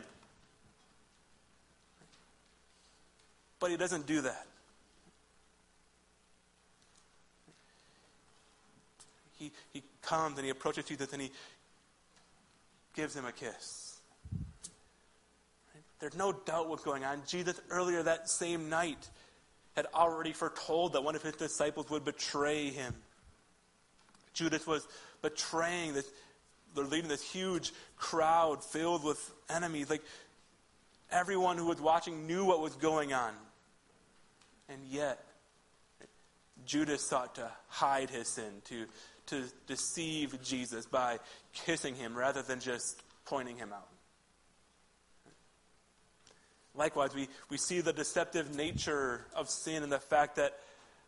But 3.59 3.71
he 3.71 3.77
doesn't 3.77 4.07
do 4.07 4.23
that. 4.23 4.47
he, 9.39 9.53
he 9.75 9.83
comes 10.01 10.39
and 10.39 10.47
he 10.47 10.51
approaches 10.51 10.87
Jesus 10.87 11.13
and 11.13 11.21
he 11.21 11.31
gives 12.95 13.15
him 13.15 13.27
a 13.27 13.33
kiss. 13.33 13.90
There's 16.01 16.17
no 16.17 16.33
doubt 16.33 16.69
what's 16.69 16.85
going 16.85 17.05
on. 17.05 17.23
Jesus, 17.27 17.61
earlier 17.71 18.03
that 18.03 18.29
same 18.29 18.69
night, 18.69 19.09
had 19.77 19.87
already 19.95 20.33
foretold 20.33 20.95
that 20.95 21.05
one 21.05 21.15
of 21.15 21.23
his 21.23 21.35
disciples 21.35 21.91
would 21.91 22.05
betray 22.05 22.71
him. 22.71 22.95
Judas 24.33 24.67
was 24.67 24.87
betraying 25.23 25.95
this, 25.95 26.11
they're 26.75 26.85
leading 26.85 27.09
this 27.09 27.23
huge 27.23 27.73
crowd 27.97 28.65
filled 28.65 29.05
with 29.05 29.33
enemies. 29.49 29.91
Like 29.91 30.03
everyone 31.11 31.59
who 31.59 31.67
was 31.67 31.81
watching 31.81 32.27
knew 32.27 32.45
what 32.45 32.61
was 32.61 32.75
going 32.77 33.13
on. 33.13 33.33
And 34.69 34.81
yet, 34.89 35.23
Judas 36.65 37.07
sought 37.07 37.35
to 37.37 37.51
hide 37.69 38.11
his 38.11 38.29
sin, 38.29 38.63
to 38.67 38.87
to 39.31 39.45
deceive 39.67 40.43
Jesus 40.43 40.87
by 40.87 41.19
kissing 41.55 41.95
him 41.95 42.17
rather 42.17 42.43
than 42.43 42.61
just 42.61 43.01
pointing 43.25 43.57
him 43.57 43.73
out. 43.73 43.87
Likewise, 46.75 47.15
we, 47.15 47.29
we 47.49 47.57
see 47.57 47.81
the 47.81 47.93
deceptive 47.93 48.55
nature 48.55 49.27
of 49.35 49.49
sin 49.51 49.83
and 49.83 49.91
the 49.91 49.99
fact 49.99 50.37
that 50.37 50.55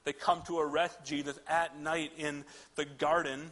they 0.04 0.12
come 0.12 0.42
to 0.42 0.59
arrest 0.59 0.99
Jesus 1.04 1.38
at 1.47 1.78
night 1.78 2.12
in 2.19 2.45
the 2.75 2.85
garden 2.85 3.50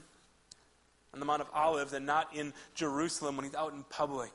on 1.15 1.21
the 1.21 1.27
Mount 1.27 1.41
of 1.41 1.49
Olives 1.55 1.93
and 1.93 2.07
not 2.07 2.35
in 2.35 2.53
Jerusalem 2.75 3.37
when 3.37 3.45
he's 3.45 3.55
out 3.55 3.73
in 3.73 3.85
public. 3.85 4.33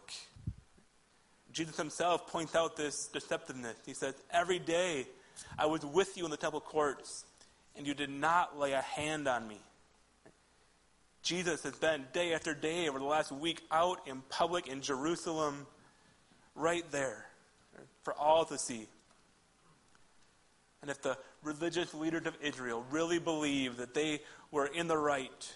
Jesus 1.51 1.77
himself 1.77 2.27
points 2.27 2.55
out 2.55 2.75
this 2.75 3.09
deceptiveness. 3.13 3.75
He 3.85 3.93
says, 3.93 4.13
Every 4.31 4.59
day 4.59 5.07
I 5.57 5.65
was 5.65 5.85
with 5.85 6.17
you 6.17 6.25
in 6.25 6.31
the 6.31 6.37
temple 6.37 6.61
courts, 6.61 7.25
and 7.77 7.85
you 7.85 7.93
did 7.93 8.09
not 8.09 8.57
lay 8.57 8.73
a 8.73 8.81
hand 8.81 9.27
on 9.27 9.47
me. 9.47 9.59
Jesus 11.23 11.63
has 11.63 11.73
been 11.73 12.05
day 12.13 12.33
after 12.33 12.53
day 12.53 12.87
over 12.87 12.99
the 12.99 13.05
last 13.05 13.31
week 13.31 13.61
out 13.71 13.99
in 14.07 14.21
public 14.29 14.67
in 14.67 14.81
Jerusalem, 14.81 15.65
right 16.55 16.89
there 16.91 17.25
for 18.05 18.13
all 18.13 18.45
to 18.45 18.57
see. 18.57 18.87
And 20.81 20.91
if 20.91 21.01
the 21.01 21.17
religious 21.43 21.93
leaders 21.95 22.27
of 22.27 22.37
Israel 22.41 22.85
really 22.91 23.17
believed 23.17 23.77
that 23.77 23.95
they 23.95 24.21
were 24.51 24.67
in 24.67 24.87
the 24.87 24.97
right, 24.97 25.53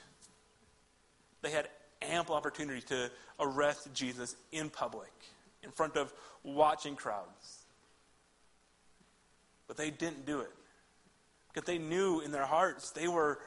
they 1.43 1.51
had 1.51 1.69
ample 2.01 2.33
opportunity 2.33 2.81
to 2.81 3.11
arrest 3.39 3.93
Jesus 3.93 4.35
in 4.51 4.71
public, 4.71 5.11
in 5.63 5.69
front 5.69 5.95
of 5.95 6.11
watching 6.43 6.95
crowds. 6.95 7.65
But 9.67 9.77
they 9.77 9.91
didn't 9.91 10.25
do 10.25 10.39
it. 10.39 10.51
Because 11.53 11.67
they 11.67 11.77
knew 11.77 12.21
in 12.21 12.31
their 12.31 12.45
hearts 12.45 12.89
they 12.91 13.07
were 13.07 13.39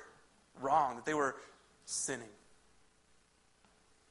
wrong, 0.60 0.94
that 0.96 1.04
they 1.04 1.14
were 1.14 1.34
sinning. 1.84 2.28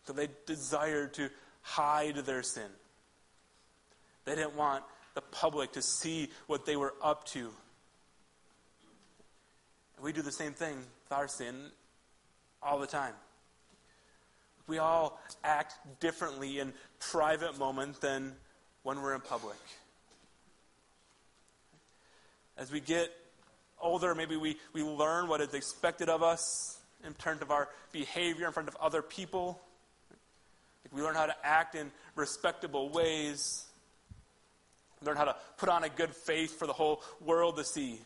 So 0.03 0.11
they 0.11 0.27
desired 0.45 1.13
to 1.13 1.29
hide 1.61 2.15
their 2.17 2.43
sin. 2.43 2.69
They 4.31 4.37
didn't 4.37 4.55
want 4.55 4.85
the 5.13 5.19
public 5.19 5.73
to 5.73 5.81
see 5.81 6.29
what 6.47 6.65
they 6.65 6.77
were 6.77 6.93
up 7.03 7.25
to. 7.31 7.39
And 9.97 10.05
we 10.05 10.13
do 10.13 10.21
the 10.21 10.31
same 10.31 10.53
thing 10.53 10.77
with 10.77 11.11
our 11.11 11.27
sin 11.27 11.53
all 12.63 12.79
the 12.79 12.87
time. 12.87 13.13
We 14.67 14.77
all 14.77 15.19
act 15.43 15.73
differently 15.99 16.59
in 16.59 16.71
private 17.01 17.59
moments 17.59 17.99
than 17.99 18.31
when 18.83 19.01
we're 19.01 19.15
in 19.15 19.19
public. 19.19 19.57
As 22.57 22.71
we 22.71 22.79
get 22.79 23.11
older, 23.81 24.15
maybe 24.15 24.37
we, 24.37 24.55
we 24.71 24.81
learn 24.81 25.27
what 25.27 25.41
is 25.41 25.53
expected 25.53 26.07
of 26.07 26.23
us 26.23 26.79
in 27.05 27.13
terms 27.15 27.41
of 27.41 27.51
our 27.51 27.67
behavior 27.91 28.47
in 28.47 28.53
front 28.53 28.69
of 28.69 28.77
other 28.79 29.01
people. 29.01 29.59
Like 30.85 30.95
we 30.95 31.01
learn 31.01 31.15
how 31.15 31.25
to 31.25 31.35
act 31.43 31.75
in 31.75 31.91
respectable 32.15 32.87
ways. 32.91 33.65
Learn 35.03 35.17
how 35.17 35.25
to 35.25 35.35
put 35.57 35.69
on 35.69 35.83
a 35.83 35.89
good 35.89 36.15
face 36.15 36.51
for 36.51 36.67
the 36.67 36.73
whole 36.73 37.01
world 37.19 37.57
to 37.57 37.63
see. 37.63 37.99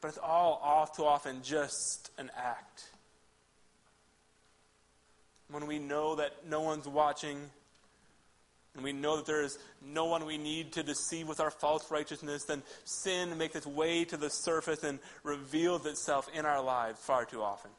But 0.00 0.08
it's 0.08 0.18
all, 0.18 0.60
all 0.62 0.86
too 0.86 1.04
often 1.04 1.42
just 1.42 2.10
an 2.18 2.30
act. 2.36 2.88
When 5.48 5.66
we 5.66 5.78
know 5.78 6.16
that 6.16 6.32
no 6.48 6.60
one's 6.60 6.88
watching, 6.88 7.38
and 8.74 8.82
we 8.82 8.92
know 8.92 9.16
that 9.16 9.26
there 9.26 9.42
is 9.42 9.58
no 9.84 10.06
one 10.06 10.24
we 10.24 10.38
need 10.38 10.72
to 10.72 10.82
deceive 10.82 11.28
with 11.28 11.40
our 11.40 11.50
false 11.50 11.90
righteousness, 11.90 12.44
then 12.44 12.62
sin 12.84 13.36
makes 13.36 13.54
its 13.54 13.66
way 13.66 14.04
to 14.06 14.16
the 14.16 14.30
surface 14.30 14.82
and 14.82 14.98
reveals 15.22 15.84
itself 15.86 16.28
in 16.34 16.46
our 16.46 16.62
lives 16.62 16.98
far 16.98 17.24
too 17.24 17.42
often. 17.42 17.70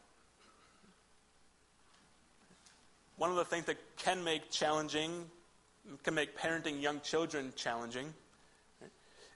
One 3.18 3.32
of 3.32 3.36
the 3.36 3.46
things 3.46 3.66
that 3.66 3.78
can 3.98 4.24
make 4.24 4.52
challenging, 4.52 5.26
can 6.04 6.14
make 6.14 6.38
parenting 6.38 6.82
young 6.82 7.02
children 7.02 7.54
challenging, 7.56 8.14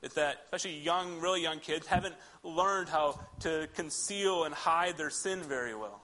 is 0.02 0.14
that 0.14 0.42
especially 0.46 0.80
young, 0.80 1.20
really 1.20 1.42
young 1.42 1.60
kids 1.60 1.88
haven't 1.88 2.16
learned 2.44 2.90
how 2.90 3.20
to 3.40 3.68
conceal 3.76 4.44
and 4.44 4.54
hide 4.54 4.98
their 4.98 5.10
sin 5.10 5.42
very 5.42 5.76
well. 5.76 6.02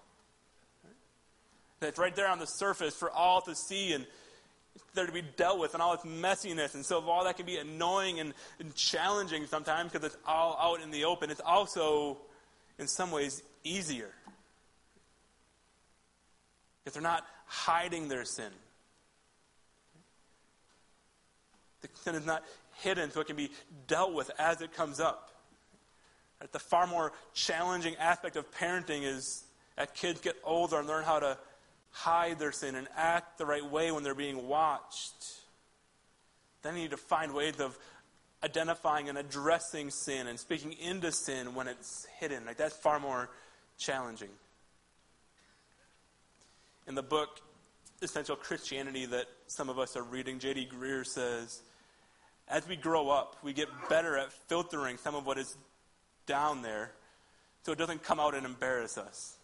That's 1.80 2.00
right 2.00 2.16
there 2.16 2.28
on 2.28 2.40
the 2.40 2.48
surface 2.48 2.96
for 2.96 3.12
all 3.12 3.42
to 3.42 3.56
see 3.56 3.94
and 3.94 4.06
there 4.94 5.06
to 5.06 5.12
be 5.12 5.22
dealt 5.22 5.60
with 5.60 5.74
and 5.74 5.84
all 5.84 5.94
its 5.94 6.06
messiness. 6.06 6.76
And 6.76 6.86
so 6.86 7.02
all 7.02 7.26
that 7.26 7.38
can 7.38 7.46
be 7.46 7.58
annoying 7.58 8.20
and, 8.20 8.34
and 8.60 8.74
challenging 8.74 9.46
sometimes 9.46 9.92
because 9.92 10.06
it's 10.06 10.18
all 10.26 10.58
out 10.60 10.82
in 10.82 10.92
the 10.92 11.06
open, 11.06 11.30
it's 11.30 11.42
also, 11.42 12.18
in 12.80 12.88
some 12.88 13.12
ways, 13.12 13.44
easier. 13.64 14.10
Because 16.84 16.94
they're 16.94 17.04
not 17.04 17.26
hiding 17.46 18.08
their 18.08 18.26
sin. 18.26 18.52
The 21.84 21.90
sin 22.00 22.16
is 22.16 22.26
not 22.26 22.44
hidden, 22.82 23.12
so 23.12 23.22
it 23.22 23.28
can 23.28 23.36
be 23.36 23.52
dealt 23.88 24.14
with 24.14 24.32
as 24.40 24.62
it 24.62 24.74
comes 24.74 25.00
up. 25.00 25.30
Right? 26.42 26.52
The 26.52 26.60
far 26.60 26.88
more 26.88 27.12
challenging 27.34 27.96
aspect 27.98 28.36
of 28.36 28.50
parenting 28.52 29.04
is 29.04 29.44
as 29.78 29.90
kids 29.94 30.22
get 30.22 30.36
older 30.44 30.80
and 30.80 30.88
learn 30.88 31.04
how 31.04 31.20
to 31.20 31.38
hide 31.92 32.40
their 32.40 32.52
sin 32.52 32.76
and 32.76 32.88
act 32.96 33.38
the 33.38 33.46
right 33.46 33.64
way 33.64 33.92
when 33.92 34.04
they're 34.04 34.16
being 34.16 34.48
watched. 34.48 35.42
Then 36.62 36.76
you 36.76 36.84
need 36.84 36.92
to 36.92 36.98
find 36.98 37.34
ways 37.34 37.60
of 37.60 37.78
identifying 38.44 39.10
and 39.10 39.18
addressing 39.18 39.90
sin 39.90 40.28
and 40.28 40.40
speaking 40.40 40.74
into 40.74 41.12
sin 41.12 41.54
when 41.54 41.68
it's 41.68 42.08
hidden. 42.20 42.46
Like 42.46 42.58
that's 42.58 42.76
far 42.76 43.00
more 43.00 43.30
challenging. 43.78 44.30
In 46.88 46.96
the 46.96 47.04
book 47.04 47.42
Essential 48.02 48.36
Christianity 48.36 49.06
that 49.06 49.28
some 49.48 49.70
of 49.70 49.80
us 49.80 49.96
are 49.96 50.04
reading, 50.04 50.38
J.D. 50.38 50.70
Greear 50.78 51.06
says, 51.06 51.62
as 52.54 52.68
we 52.68 52.76
grow 52.76 53.10
up, 53.10 53.36
we 53.42 53.52
get 53.52 53.68
better 53.90 54.16
at 54.16 54.32
filtering 54.32 54.98
some 54.98 55.16
of 55.16 55.26
what 55.26 55.40
is 55.40 55.58
down 56.28 56.62
there 56.62 56.92
so 57.64 57.72
it 57.72 57.80
doesn't 57.80 58.04
come 58.04 58.20
out 58.20 58.36
and 58.36 58.46
embarrass 58.46 58.96
us. 58.96 59.38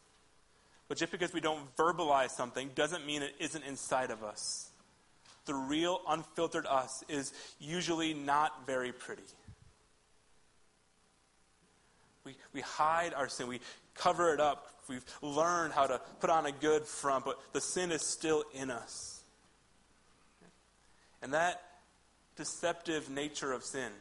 But 0.87 0.99
just 0.99 1.11
because 1.11 1.33
we 1.33 1.41
don't 1.41 1.75
verbalize 1.75 2.29
something 2.29 2.69
doesn't 2.75 3.07
mean 3.07 3.23
it 3.23 3.33
isn't 3.39 3.63
inside 3.63 4.11
of 4.11 4.23
us. 4.23 4.69
The 5.45 5.55
real, 5.55 6.01
unfiltered 6.07 6.67
us 6.67 7.03
is 7.09 7.33
usually 7.59 8.13
not 8.13 8.67
very 8.67 8.91
pretty. 8.91 9.23
We, 12.25 12.35
we 12.53 12.61
hide 12.61 13.15
our 13.15 13.27
sin, 13.27 13.47
we 13.47 13.59
cover 13.95 14.35
it 14.35 14.39
up. 14.39 14.67
We've 14.87 15.05
learned 15.23 15.73
how 15.73 15.87
to 15.87 15.99
put 16.19 16.29
on 16.29 16.45
a 16.45 16.51
good 16.51 16.83
front, 16.83 17.25
but 17.25 17.39
the 17.53 17.61
sin 17.61 17.91
is 17.91 18.03
still 18.03 18.43
in 18.53 18.69
us. 18.69 19.21
And 21.21 21.33
that 21.33 21.61
deceptive 22.39 23.09
nature 23.09 23.51
of 23.51 23.65
sin 23.65 23.91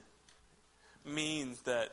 means 1.05 1.59
that 1.63 1.91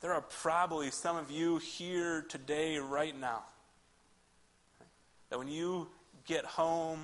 there 0.00 0.12
are 0.12 0.20
probably 0.20 0.92
some 0.92 1.16
of 1.16 1.28
you 1.28 1.58
here 1.58 2.24
today, 2.28 2.78
right 2.78 3.18
now, 3.18 3.42
that 5.30 5.38
when 5.38 5.48
you 5.48 5.88
get 6.24 6.44
home, 6.44 7.00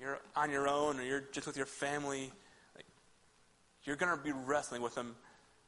you're 0.00 0.18
on 0.34 0.50
your 0.50 0.66
own 0.66 0.98
or 0.98 1.02
you're 1.02 1.24
just 1.30 1.46
with 1.46 1.58
your 1.58 1.66
family, 1.66 2.32
you're 3.84 3.96
going 3.96 4.16
to 4.16 4.24
be 4.24 4.32
wrestling 4.32 4.80
with 4.80 4.94
some 4.94 5.14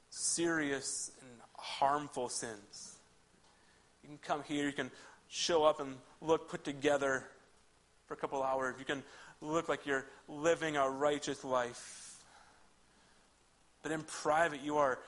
serious 0.08 1.10
and 1.20 1.40
harmful 1.58 2.30
sins. 2.30 2.96
You 4.02 4.08
can 4.08 4.18
come 4.22 4.42
here, 4.42 4.64
you 4.64 4.72
can 4.72 4.90
show 5.28 5.64
up 5.64 5.80
and 5.80 5.96
look 6.22 6.48
put 6.48 6.64
together 6.64 7.26
for 8.06 8.14
a 8.14 8.16
couple 8.16 8.42
hours. 8.42 8.76
You 8.78 8.86
can 8.86 9.02
look 9.42 9.68
like 9.68 9.86
you're 9.86 10.06
living 10.28 10.76
a 10.76 10.88
righteous 10.88 11.44
life. 11.44 12.14
But 13.82 13.92
in 13.92 14.02
private, 14.02 14.62
you 14.62 14.78
are 14.78 14.98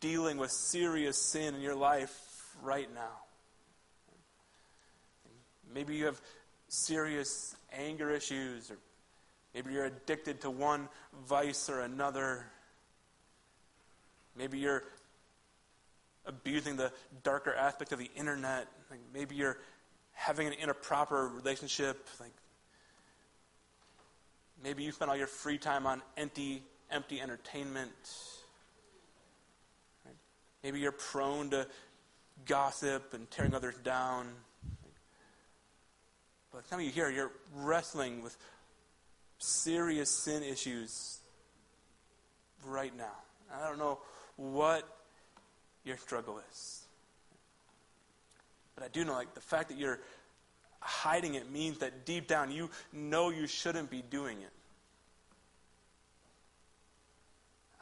dealing 0.00 0.38
with 0.38 0.50
serious 0.50 1.20
sin 1.20 1.54
in 1.54 1.60
your 1.60 1.74
life 1.74 2.14
right 2.62 2.88
now. 2.94 3.18
Maybe 5.74 5.96
you 5.96 6.06
have 6.06 6.20
serious 6.68 7.54
anger 7.72 8.10
issues, 8.10 8.70
or 8.70 8.78
maybe 9.54 9.72
you're 9.72 9.86
addicted 9.86 10.40
to 10.42 10.50
one 10.50 10.88
vice 11.26 11.68
or 11.68 11.80
another. 11.80 12.46
Maybe 14.36 14.58
you're 14.58 14.84
abusing 16.26 16.76
the 16.76 16.92
darker 17.22 17.54
aspect 17.54 17.92
of 17.92 17.98
the 17.98 18.10
internet. 18.14 18.68
Like 18.90 19.00
maybe 19.12 19.34
you're 19.34 19.58
having 20.12 20.46
an 20.46 20.54
improper 20.54 21.28
relationship. 21.28 22.08
Like 22.20 22.32
maybe 24.62 24.82
you 24.82 24.92
spend 24.92 25.10
all 25.10 25.16
your 25.16 25.26
free 25.26 25.58
time 25.58 25.86
on 25.86 26.02
empty, 26.16 26.62
empty 26.90 27.20
entertainment. 27.20 27.90
Maybe 30.62 30.80
you're 30.80 30.92
prone 30.92 31.50
to 31.50 31.66
gossip 32.46 33.14
and 33.14 33.30
tearing 33.30 33.54
others 33.54 33.76
down. 33.82 34.28
But 36.52 36.66
some 36.66 36.80
of 36.80 36.84
you 36.84 36.90
here, 36.90 37.10
you're 37.10 37.32
wrestling 37.54 38.22
with 38.22 38.36
serious 39.38 40.10
sin 40.10 40.42
issues 40.42 41.20
right 42.66 42.94
now. 42.96 43.14
I 43.54 43.66
don't 43.66 43.78
know 43.78 43.98
what 44.36 44.86
your 45.84 45.96
struggle 45.96 46.40
is. 46.50 46.84
But 48.74 48.84
I 48.84 48.88
do 48.88 49.04
know, 49.04 49.14
like, 49.14 49.34
the 49.34 49.40
fact 49.40 49.68
that 49.68 49.78
you're 49.78 50.00
hiding 50.80 51.34
it 51.34 51.50
means 51.50 51.78
that 51.78 52.04
deep 52.04 52.26
down 52.26 52.50
you 52.50 52.70
know 52.92 53.30
you 53.30 53.46
shouldn't 53.46 53.90
be 53.90 54.02
doing 54.10 54.38
it. 54.38 54.52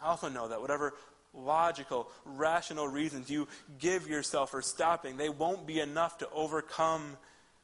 I 0.03 0.09
also 0.09 0.29
know 0.29 0.49
that 0.49 0.61
whatever 0.61 0.95
logical, 1.35 2.09
rational 2.25 2.89
reasons 2.89 3.31
you 3.31 3.49
give 3.79 4.09
yourself 4.09 4.51
for 4.51 4.63
stopping, 4.63 5.17
they 5.17 5.29
won't 5.29 5.67
be 5.67 5.81
enough 5.81 6.19
to 6.19 6.29
overcome 6.31 7.17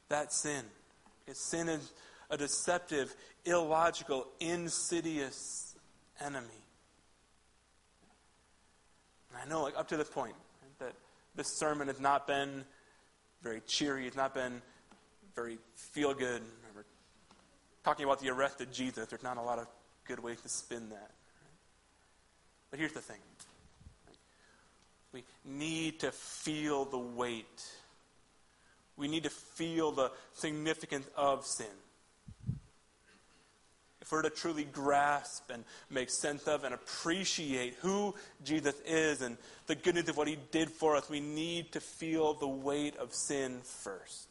that 0.09 0.33
sin. 0.33 0.63
Because 1.25 1.39
sin 1.39 1.69
is 1.69 1.91
a 2.29 2.37
deceptive, 2.37 3.15
illogical, 3.45 4.27
insidious 4.39 5.75
enemy. 6.23 6.47
And 9.31 9.41
I 9.41 9.49
know, 9.49 9.63
like, 9.63 9.77
up 9.77 9.87
to 9.89 9.97
this 9.97 10.09
point, 10.09 10.35
that 10.79 10.93
this 11.35 11.57
sermon 11.57 11.87
has 11.87 11.99
not 11.99 12.27
been 12.27 12.63
very 13.41 13.61
cheery, 13.61 14.07
it's 14.07 14.15
not 14.15 14.33
been 14.33 14.61
very 15.35 15.57
feel 15.75 16.13
good. 16.13 16.41
Talking 17.83 18.05
about 18.05 18.19
the 18.19 18.29
arrest 18.29 18.61
of 18.61 18.71
Jesus. 18.71 19.07
There's 19.07 19.23
not 19.23 19.37
a 19.37 19.41
lot 19.41 19.59
of 19.59 19.67
good 20.07 20.19
ways 20.19 20.41
to 20.41 20.49
spin 20.49 20.89
that. 20.89 21.11
But 22.71 22.79
here's 22.79 22.93
the 22.93 23.01
thing 23.01 23.19
we 25.11 25.23
need 25.45 25.99
to 26.01 26.11
feel 26.11 26.85
the 26.85 26.97
weight 26.97 27.63
we 28.97 29.07
need 29.07 29.23
to 29.23 29.29
feel 29.29 29.91
the 29.91 30.11
significance 30.33 31.07
of 31.17 31.45
sin. 31.45 31.67
If 34.01 34.11
we're 34.11 34.21
to 34.21 34.29
truly 34.29 34.65
grasp 34.65 35.49
and 35.49 35.63
make 35.89 36.11
sense 36.11 36.47
of 36.47 36.63
and 36.63 36.75
appreciate 36.75 37.75
who 37.81 38.13
Jesus 38.43 38.75
is 38.85 39.21
and 39.21 39.35
the 39.65 39.75
goodness 39.75 40.09
of 40.09 40.17
what 40.17 40.27
he 40.27 40.37
did 40.51 40.69
for 40.69 40.95
us, 40.95 41.09
we 41.09 41.19
need 41.19 41.71
to 41.71 41.79
feel 41.79 42.35
the 42.35 42.47
weight 42.47 42.95
of 42.97 43.13
sin 43.13 43.61
first. 43.63 44.27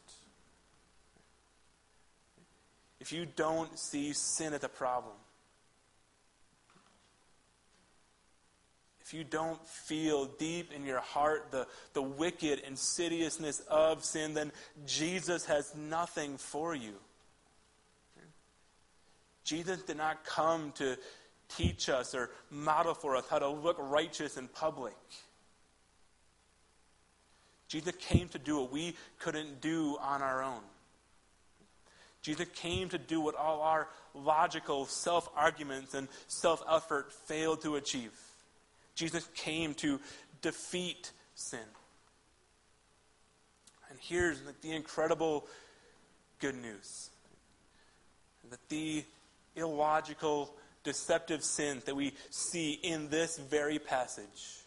If 3.05 3.13
you 3.13 3.27
don't 3.27 3.79
see 3.79 4.15
sin 4.15 4.55
as 4.55 4.65
a 4.65 4.69
problem, 4.71 5.13
if 9.03 9.13
you 9.13 9.25
don't 9.25 9.63
feel 9.69 10.25
deep 10.25 10.73
in 10.73 10.87
your 10.87 11.01
heart 11.01 11.49
the, 11.51 11.67
the 11.93 12.01
wicked 12.01 12.61
insidiousness 12.61 13.61
of 13.69 14.03
sin, 14.03 14.33
then 14.33 14.53
Jesus 14.87 15.45
has 15.45 15.75
nothing 15.75 16.39
for 16.39 16.75
you. 16.75 16.95
Jesus 19.45 19.83
did 19.83 19.99
not 19.99 20.25
come 20.25 20.73
to 20.77 20.97
teach 21.55 21.91
us 21.91 22.15
or 22.15 22.31
model 22.51 22.95
for 22.95 23.17
us 23.17 23.29
how 23.29 23.39
to 23.39 23.49
look 23.49 23.77
righteous 23.79 24.39
in 24.39 24.49
public. 24.49 24.97
Jesus 27.69 27.95
came 27.97 28.31
to 28.31 28.39
do 28.39 28.61
what 28.61 28.73
we 28.73 28.97
couldn't 29.19 29.61
do 29.61 29.99
on 30.01 30.23
our 30.23 30.43
own. 30.43 30.63
Jesus 32.25 32.49
came 32.55 32.89
to 32.89 32.97
do 32.97 33.21
what 33.21 33.35
all 33.35 33.61
our 33.61 33.87
logical 34.15 34.87
self 34.87 35.29
arguments 35.37 35.93
and 35.93 36.09
self 36.27 36.63
effort 36.69 37.13
failed 37.13 37.61
to 37.63 37.77
achieve. 37.77 38.13
Jesus 38.95 39.29
came 39.35 39.75
to 39.75 40.01
defeat 40.41 41.13
sin. 41.35 41.59
And 43.91 43.99
here's 44.01 44.41
the 44.63 44.73
incredible 44.73 45.45
good 46.41 46.55
news 46.55 47.11
that 48.51 48.69
the 48.71 49.05
illogical, 49.55 50.55
deceptive 50.83 51.45
sin 51.45 51.83
that 51.85 51.95
we 51.95 52.15
see 52.31 52.73
in 52.83 53.11
this 53.11 53.37
very 53.37 53.79
passage, 53.79 54.64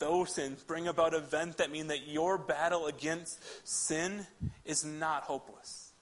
those 0.00 0.34
sins 0.34 0.62
bring 0.64 0.88
about 0.88 1.14
events 1.14 1.56
that 1.56 1.70
mean 1.70 1.86
that 1.86 2.08
your 2.08 2.36
battle 2.36 2.86
against 2.86 3.38
sin 3.68 4.26
is 4.64 4.84
not 4.84 5.22
hopeless. 5.22 5.92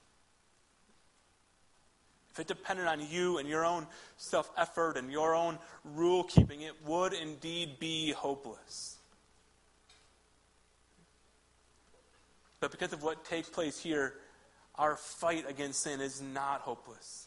If 2.31 2.41
it 2.41 2.47
depended 2.47 2.87
on 2.87 3.01
you 3.11 3.39
and 3.39 3.49
your 3.49 3.67
own 3.67 3.87
self 4.17 4.51
effort 4.57 4.97
and 4.97 5.11
your 5.11 5.35
own 5.35 5.59
rule 5.85 6.23
keeping, 6.23 6.63
it 6.63 6.75
would 6.87 7.13
indeed 7.13 7.81
be 7.81 8.13
hopeless. 8.13 8.97
But 12.61 12.71
because 12.71 12.93
of 12.93 13.03
what 13.03 13.25
takes 13.25 13.49
place 13.49 13.79
here, 13.79 14.15
our 14.77 14.97
fight 14.97 15.45
against 15.49 15.83
sin 15.83 16.01
is 16.01 16.23
not 16.23 16.61
hopeless. 16.61 17.27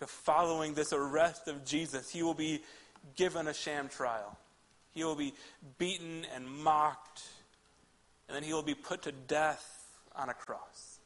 Following 0.00 0.74
this 0.74 0.92
arrest 0.92 1.48
of 1.48 1.64
Jesus, 1.64 2.10
he 2.10 2.22
will 2.22 2.34
be 2.34 2.62
given 3.14 3.46
a 3.48 3.54
sham 3.54 3.88
trial. 3.88 4.38
He 4.96 5.04
will 5.04 5.14
be 5.14 5.34
beaten 5.76 6.24
and 6.34 6.48
mocked, 6.48 7.22
and 8.26 8.34
then 8.34 8.42
he 8.42 8.54
will 8.54 8.62
be 8.62 8.74
put 8.74 9.02
to 9.02 9.12
death 9.12 9.62
on 10.16 10.30
a 10.30 10.34
cross. 10.34 11.00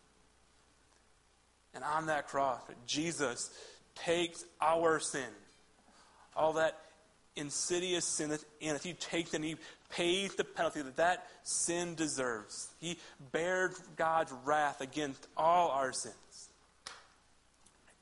And 1.75 1.83
on 1.83 2.07
that 2.07 2.29
cross, 2.29 2.61
Jesus 2.87 3.51
takes 3.97 4.45
our 4.61 5.01
sin, 5.01 5.29
all 6.37 6.53
that 6.53 6.79
insidious 7.35 8.05
sin 8.05 8.39
in 8.61 8.77
it. 8.77 8.83
He 8.85 8.93
takes 8.93 9.35
and 9.35 9.45
he 9.45 9.57
pays 9.91 10.37
the 10.37 10.45
penalty 10.45 10.83
that 10.83 10.97
that 10.97 11.27
sin 11.43 11.97
deserves. 11.97 12.69
He 12.79 12.97
bared 13.33 13.73
God's 13.97 14.33
wrath 14.45 14.81
against 14.81 15.27
all 15.37 15.71
our 15.71 15.93
sins. 15.93 16.49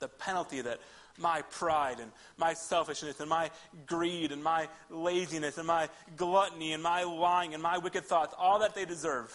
The 0.01 0.09
penalty 0.09 0.61
that 0.61 0.81
my 1.19 1.43
pride 1.43 2.01
and 2.01 2.11
my 2.37 2.55
selfishness 2.55 3.21
and 3.21 3.29
my 3.29 3.51
greed 3.87 4.33
and 4.33 4.43
my 4.43 4.69
laziness 4.91 5.59
and 5.59 5.67
my 5.67 5.89
gluttony 6.17 6.73
and 6.73 6.83
my 6.83 7.03
lying 7.03 7.55
and 7.55 7.63
my 7.63 7.79
wicked 7.79 8.05
thoughts, 8.05 8.35
all 8.39 8.61
that 8.61 8.75
they 8.75 8.85
deserve, 8.85 9.33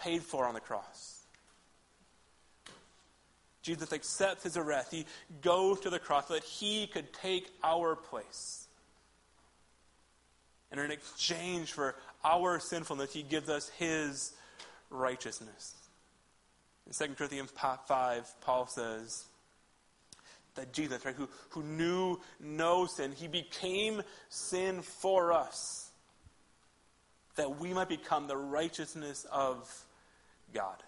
paid 0.00 0.22
for 0.22 0.46
on 0.46 0.54
the 0.54 0.60
cross. 0.60 1.18
Jesus 3.62 3.92
accepts 3.92 4.44
his 4.44 4.56
arrest. 4.56 4.92
He 4.92 5.04
goes 5.42 5.80
to 5.80 5.90
the 5.90 5.98
cross 5.98 6.28
so 6.28 6.34
that 6.34 6.44
he 6.44 6.86
could 6.86 7.12
take 7.12 7.50
our 7.62 7.96
place. 7.96 8.66
And 10.70 10.80
in 10.80 10.90
exchange 10.90 11.72
for 11.72 11.94
our 12.24 12.60
sinfulness, 12.60 13.12
he 13.12 13.22
gives 13.22 13.48
us 13.48 13.68
his 13.78 14.32
righteousness. 14.90 15.74
In 16.86 16.92
2 16.92 17.14
Corinthians 17.14 17.50
5, 17.50 18.40
Paul 18.40 18.66
says, 18.66 19.26
that 20.58 20.72
Jesus, 20.72 21.04
right, 21.04 21.14
who, 21.14 21.28
who 21.50 21.62
knew 21.62 22.18
no 22.40 22.86
sin, 22.86 23.12
he 23.12 23.28
became 23.28 24.02
sin 24.28 24.82
for 24.82 25.32
us, 25.32 25.90
that 27.36 27.60
we 27.60 27.72
might 27.72 27.88
become 27.88 28.26
the 28.26 28.36
righteousness 28.36 29.24
of 29.30 29.72
God. 30.52 30.82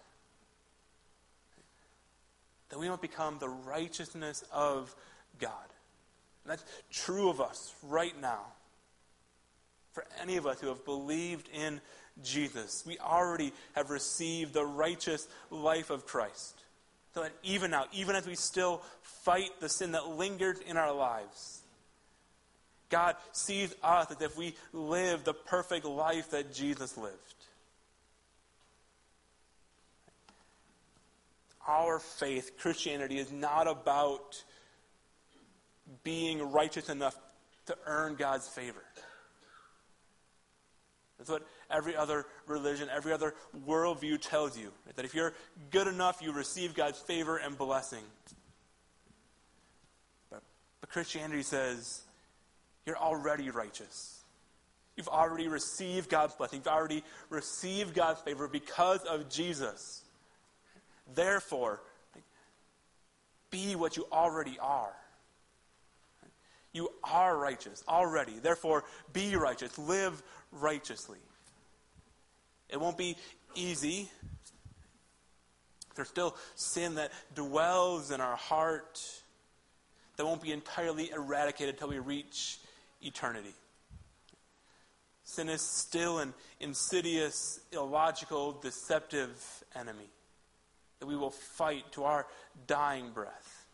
That 2.71 2.81
we 2.81 2.89
might 2.89 3.01
become 3.01 3.39
the 3.39 3.49
righteousness 3.49 4.45
of 4.53 4.93
God. 5.39 5.53
And 6.45 6.51
that's 6.51 6.65
true 6.91 7.31
of 7.31 7.41
us 7.41 7.73
right 7.85 8.21
now. 8.21 8.47
For 9.93 10.05
any 10.21 10.37
of 10.37 10.47
us 10.47 10.61
who 10.61 10.67
have 10.67 10.85
believed 10.85 11.49
in 11.55 11.81
Jesus, 12.25 12.83
we 12.85 12.99
already 12.99 13.53
have 13.75 13.91
received 13.91 14.53
the 14.53 14.67
righteous 14.67 15.29
life 15.51 15.91
of 15.91 16.07
Christ. 16.07 16.65
So 17.15 17.23
that 17.23 17.33
even 17.43 17.73
now, 17.73 17.87
even 17.93 18.15
as 18.15 18.27
we 18.27 18.37
still 18.37 18.83
fight 19.03 19.51
the 19.61 19.69
sin 19.69 19.93
that 19.93 20.07
lingered 20.09 20.59
in 20.67 20.77
our 20.77 20.93
lives, 20.93 21.63
God 22.89 23.17
sees 23.33 23.75
us 23.83 24.11
as 24.11 24.21
if 24.21 24.37
we 24.37 24.55
live 24.73 25.25
the 25.25 25.35
perfect 25.35 25.85
life 25.85 26.31
that 26.31 26.53
Jesus 26.53 26.97
lived. 26.97 27.17
Our 31.67 31.99
faith, 31.99 32.53
Christianity, 32.59 33.19
is 33.19 33.31
not 33.31 33.69
about 33.69 34.43
being 36.03 36.53
righteous 36.53 36.89
enough 36.89 37.17
to 37.67 37.77
earn 37.87 38.17
God's 38.17 38.49
favor. 38.49 38.83
That's 41.19 41.31
what 41.31 41.47
every 41.71 41.97
other 41.97 42.27
religion, 42.47 42.89
every 42.93 43.13
other 43.13 43.35
worldview 43.67 44.21
tells 44.21 44.57
you. 44.57 44.73
Right? 44.87 44.97
That 44.97 45.05
if 45.05 45.15
you're 45.15 45.35
good 45.71 45.87
enough, 45.87 46.21
you 46.23 46.33
receive 46.33 46.75
God's 46.75 46.99
favor 46.99 47.37
and 47.37 47.57
blessing. 47.57 48.05
But, 50.31 50.43
but 50.81 50.91
Christianity 50.91 51.43
says 51.43 52.03
you're 52.87 52.99
already 52.99 53.51
righteous. 53.51 54.23
You've 54.97 55.09
already 55.09 55.49
received 55.49 56.11
God's 56.11 56.35
blessing. 56.35 56.59
You've 56.61 56.75
already 56.75 57.03
received 57.31 57.95
God's 57.95 58.21
favor 58.21 58.49
because 58.49 59.03
of 59.05 59.29
Jesus. 59.29 60.03
Therefore, 61.15 61.81
be 63.51 63.75
what 63.75 63.97
you 63.97 64.07
already 64.13 64.59
are. 64.61 64.93
You 66.73 66.91
are 67.03 67.37
righteous 67.37 67.83
already. 67.89 68.39
Therefore, 68.41 68.85
be 69.13 69.35
righteous. 69.35 69.77
Live 69.79 70.23
righteously. 70.53 71.19
It 72.71 72.81
won't 72.81 72.97
be 72.97 73.17
easy. 73.55 74.09
There's 75.97 76.09
still 76.09 76.37
sin 76.55 76.95
that 76.95 77.11
dwells 77.35 78.11
in 78.11 78.21
our 78.21 78.37
heart 78.37 79.01
that 80.17 80.25
won't 80.25 80.43
be 80.43 80.53
entirely 80.53 81.11
eradicated 81.11 81.75
until 81.75 81.89
we 81.89 81.99
reach 81.99 82.59
eternity. 83.03 83.55
Sin 85.25 85.49
is 85.49 85.63
still 85.63 86.19
an 86.19 86.35
insidious, 86.61 87.61
illogical, 87.73 88.53
deceptive 88.53 89.65
enemy 89.75 90.11
that 90.99 91.07
we 91.07 91.17
will 91.17 91.31
fight 91.31 91.91
to 91.93 92.05
our 92.05 92.27
dying 92.67 93.11
breath. 93.13 93.67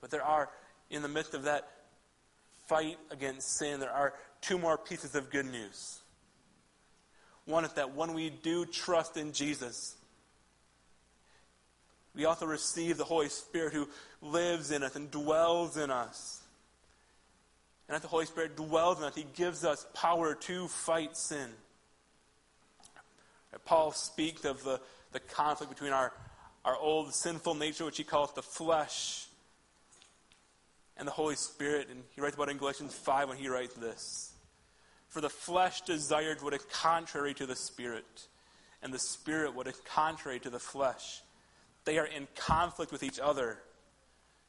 But 0.00 0.10
there 0.10 0.24
are, 0.24 0.50
in 0.90 1.02
the 1.02 1.08
midst 1.08 1.34
of 1.34 1.44
that 1.44 1.68
fight 2.66 2.98
against 3.10 3.56
sin, 3.56 3.80
there 3.80 3.92
are 3.92 4.14
two 4.44 4.58
more 4.58 4.76
pieces 4.76 5.14
of 5.14 5.30
good 5.30 5.46
news. 5.46 6.00
One 7.46 7.64
is 7.64 7.72
that 7.74 7.94
when 7.94 8.14
we 8.14 8.30
do 8.30 8.64
trust 8.66 9.16
in 9.16 9.32
Jesus, 9.32 9.96
we 12.14 12.26
also 12.26 12.46
receive 12.46 12.96
the 12.96 13.04
Holy 13.04 13.28
Spirit 13.28 13.72
who 13.72 13.88
lives 14.22 14.70
in 14.70 14.82
us 14.82 14.96
and 14.96 15.10
dwells 15.10 15.76
in 15.76 15.90
us. 15.90 16.42
And 17.88 17.96
as 17.96 18.02
the 18.02 18.08
Holy 18.08 18.26
Spirit 18.26 18.56
dwells 18.56 18.98
in 18.98 19.04
us, 19.04 19.14
He 19.14 19.26
gives 19.34 19.64
us 19.64 19.86
power 19.94 20.34
to 20.34 20.68
fight 20.68 21.16
sin. 21.16 21.50
Paul 23.64 23.92
speaks 23.92 24.44
of 24.44 24.62
the, 24.64 24.80
the 25.12 25.20
conflict 25.20 25.72
between 25.72 25.92
our, 25.92 26.12
our 26.64 26.76
old 26.76 27.14
sinful 27.14 27.54
nature, 27.54 27.84
which 27.84 27.96
he 27.96 28.04
calls 28.04 28.32
the 28.32 28.42
flesh, 28.42 29.26
and 30.96 31.06
the 31.06 31.12
Holy 31.12 31.36
Spirit. 31.36 31.88
And 31.88 32.02
he 32.10 32.20
writes 32.20 32.34
about 32.34 32.48
it 32.48 32.52
in 32.52 32.58
Galatians 32.58 32.94
5 32.94 33.28
when 33.28 33.38
he 33.38 33.48
writes 33.48 33.74
this 33.74 34.33
For 35.14 35.20
the 35.20 35.30
flesh 35.30 35.82
desired 35.82 36.42
what 36.42 36.54
is 36.54 36.66
contrary 36.72 37.34
to 37.34 37.46
the 37.46 37.54
Spirit, 37.54 38.26
and 38.82 38.92
the 38.92 38.98
Spirit 38.98 39.54
what 39.54 39.68
is 39.68 39.80
contrary 39.84 40.40
to 40.40 40.50
the 40.50 40.58
flesh. 40.58 41.22
They 41.84 41.98
are 41.98 42.06
in 42.06 42.26
conflict 42.34 42.90
with 42.90 43.04
each 43.04 43.20
other, 43.20 43.60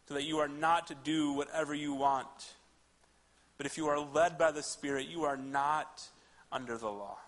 so 0.08 0.15
that 0.15 0.23
you 0.23 0.39
are 0.39 0.47
not 0.47 0.88
to 0.88 0.95
do 0.95 1.34
whatever 1.34 1.75
you 1.75 1.93
want. 1.93 2.56
But 3.58 3.67
if 3.67 3.78
you 3.78 3.86
are 3.89 3.99
led 3.99 4.39
by 4.39 4.49
the 4.49 4.63
Spirit, 4.63 5.08
you 5.08 5.25
are 5.25 5.38
not 5.38 6.01
under 6.51 6.80
the 6.80 6.89
law. 6.89 7.19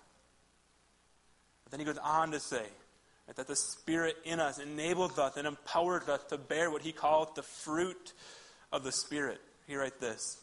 But 1.63 1.69
then 1.69 1.80
he 1.80 1.86
goes 1.86 2.00
on 2.00 2.32
to 2.32 2.39
say 2.39 2.65
right, 3.28 3.36
that 3.36 3.45
the 3.45 3.56
Spirit 3.56 4.15
in 4.26 4.39
us 4.39 4.58
enables 4.58 5.19
us 5.19 5.38
and 5.38 5.45
empowers 5.45 6.10
us 6.10 6.23
to 6.30 6.39
bear 6.39 6.71
what 6.71 6.82
he 6.82 6.91
calls 6.91 7.28
the 7.36 7.43
fruit 7.43 8.13
of 8.71 8.84
the 8.84 8.91
Spirit. 8.91 9.39
He 9.67 9.76
writes 9.76 10.00
this 10.00 10.41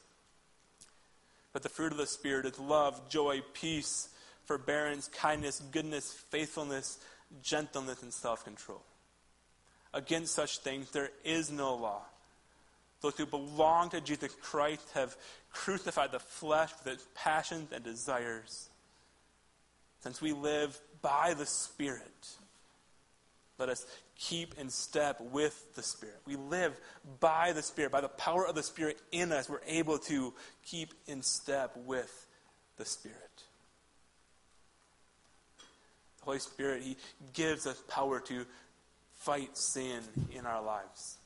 But 1.55 1.63
the 1.63 1.71
fruit 1.71 1.93
of 1.93 1.99
the 1.99 2.07
Spirit 2.07 2.45
is 2.45 2.59
love, 2.59 3.09
joy, 3.09 3.41
peace, 3.55 4.11
forbearance, 4.45 5.09
kindness, 5.09 5.63
goodness, 5.71 6.13
faithfulness, 6.31 6.99
gentleness, 7.43 8.03
and 8.03 8.13
self 8.13 8.45
control. 8.45 8.83
Against 9.95 10.35
such 10.35 10.59
things 10.59 10.91
there 10.91 11.11
is 11.25 11.51
no 11.51 11.77
law. 11.77 12.03
Those 13.01 13.17
who 13.17 13.27
belong 13.27 13.91
to 13.91 14.01
Jesus 14.01 14.35
Christ 14.43 14.91
have 14.95 15.17
crucified 15.53 16.11
the 16.11 16.19
flesh 16.19 16.73
with 16.79 16.95
its 16.95 17.07
passions 17.15 17.71
and 17.73 17.85
desires. 17.85 18.69
Since 20.01 20.21
we 20.21 20.33
live 20.33 20.79
by 21.03 21.35
the 21.35 21.47
Spirit, 21.47 22.29
let 23.59 23.69
us 23.69 23.87
keep 24.19 24.55
in 24.59 24.71
step 24.71 25.21
with 25.21 25.75
the 25.75 25.83
Spirit. 25.83 26.21
We 26.27 26.37
live 26.37 26.79
by 27.21 27.53
the 27.53 27.63
Spirit. 27.63 27.93
By 27.93 28.01
the 28.01 28.09
power 28.09 28.47
of 28.47 28.55
the 28.55 28.63
Spirit 28.63 28.99
in 29.13 29.33
us, 29.33 29.49
we're 29.49 29.61
able 29.67 29.99
to 30.01 30.33
keep 30.65 30.95
in 31.07 31.23
step 31.23 31.77
with 31.77 32.27
the 32.77 32.85
Spirit. 32.85 33.19
The 36.19 36.25
Holy 36.25 36.39
Spirit, 36.39 36.83
He 36.83 36.97
gives 37.33 37.67
us 37.67 37.83
power 37.89 38.21
to 38.21 38.47
fight 39.15 39.57
sin 39.57 40.01
in 40.35 40.47
our 40.47 40.63
lives. 40.63 41.19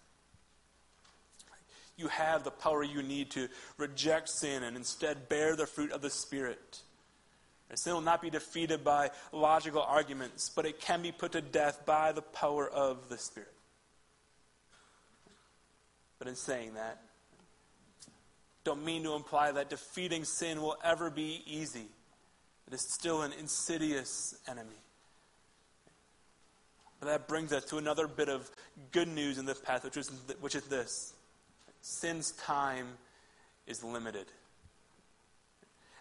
You 1.96 2.08
have 2.08 2.44
the 2.44 2.52
power 2.52 2.84
you 2.84 3.02
need 3.02 3.32
to 3.32 3.48
reject 3.76 4.28
sin 4.28 4.62
and 4.62 4.76
instead 4.76 5.28
bear 5.28 5.56
the 5.56 5.66
fruit 5.66 5.90
of 5.90 6.00
the 6.00 6.10
Spirit. 6.10 6.80
And 7.70 7.78
sin 7.78 7.92
will 7.92 8.00
not 8.00 8.22
be 8.22 8.30
defeated 8.30 8.82
by 8.82 9.10
logical 9.32 9.82
arguments, 9.82 10.48
but 10.48 10.64
it 10.64 10.80
can 10.80 11.02
be 11.02 11.12
put 11.12 11.32
to 11.32 11.40
death 11.40 11.84
by 11.84 12.12
the 12.12 12.22
power 12.22 12.68
of 12.68 13.08
the 13.08 13.18
Spirit. 13.18 13.52
But 16.18 16.28
in 16.28 16.34
saying 16.34 16.74
that, 16.74 17.02
don't 18.64 18.84
mean 18.84 19.02
to 19.04 19.14
imply 19.14 19.52
that 19.52 19.70
defeating 19.70 20.24
sin 20.24 20.60
will 20.60 20.76
ever 20.82 21.10
be 21.10 21.42
easy. 21.46 21.86
It 22.66 22.74
is 22.74 22.82
still 22.82 23.22
an 23.22 23.32
insidious 23.38 24.34
enemy. 24.48 24.82
But 27.00 27.06
that 27.06 27.28
brings 27.28 27.52
us 27.52 27.64
to 27.66 27.78
another 27.78 28.08
bit 28.08 28.28
of 28.28 28.50
good 28.92 29.08
news 29.08 29.38
in 29.38 29.46
this 29.46 29.60
path, 29.60 29.84
which 29.84 29.96
is, 29.96 30.10
which 30.40 30.54
is 30.54 30.64
this 30.64 31.14
sin's 31.80 32.32
time 32.32 32.88
is 33.66 33.84
limited. 33.84 34.26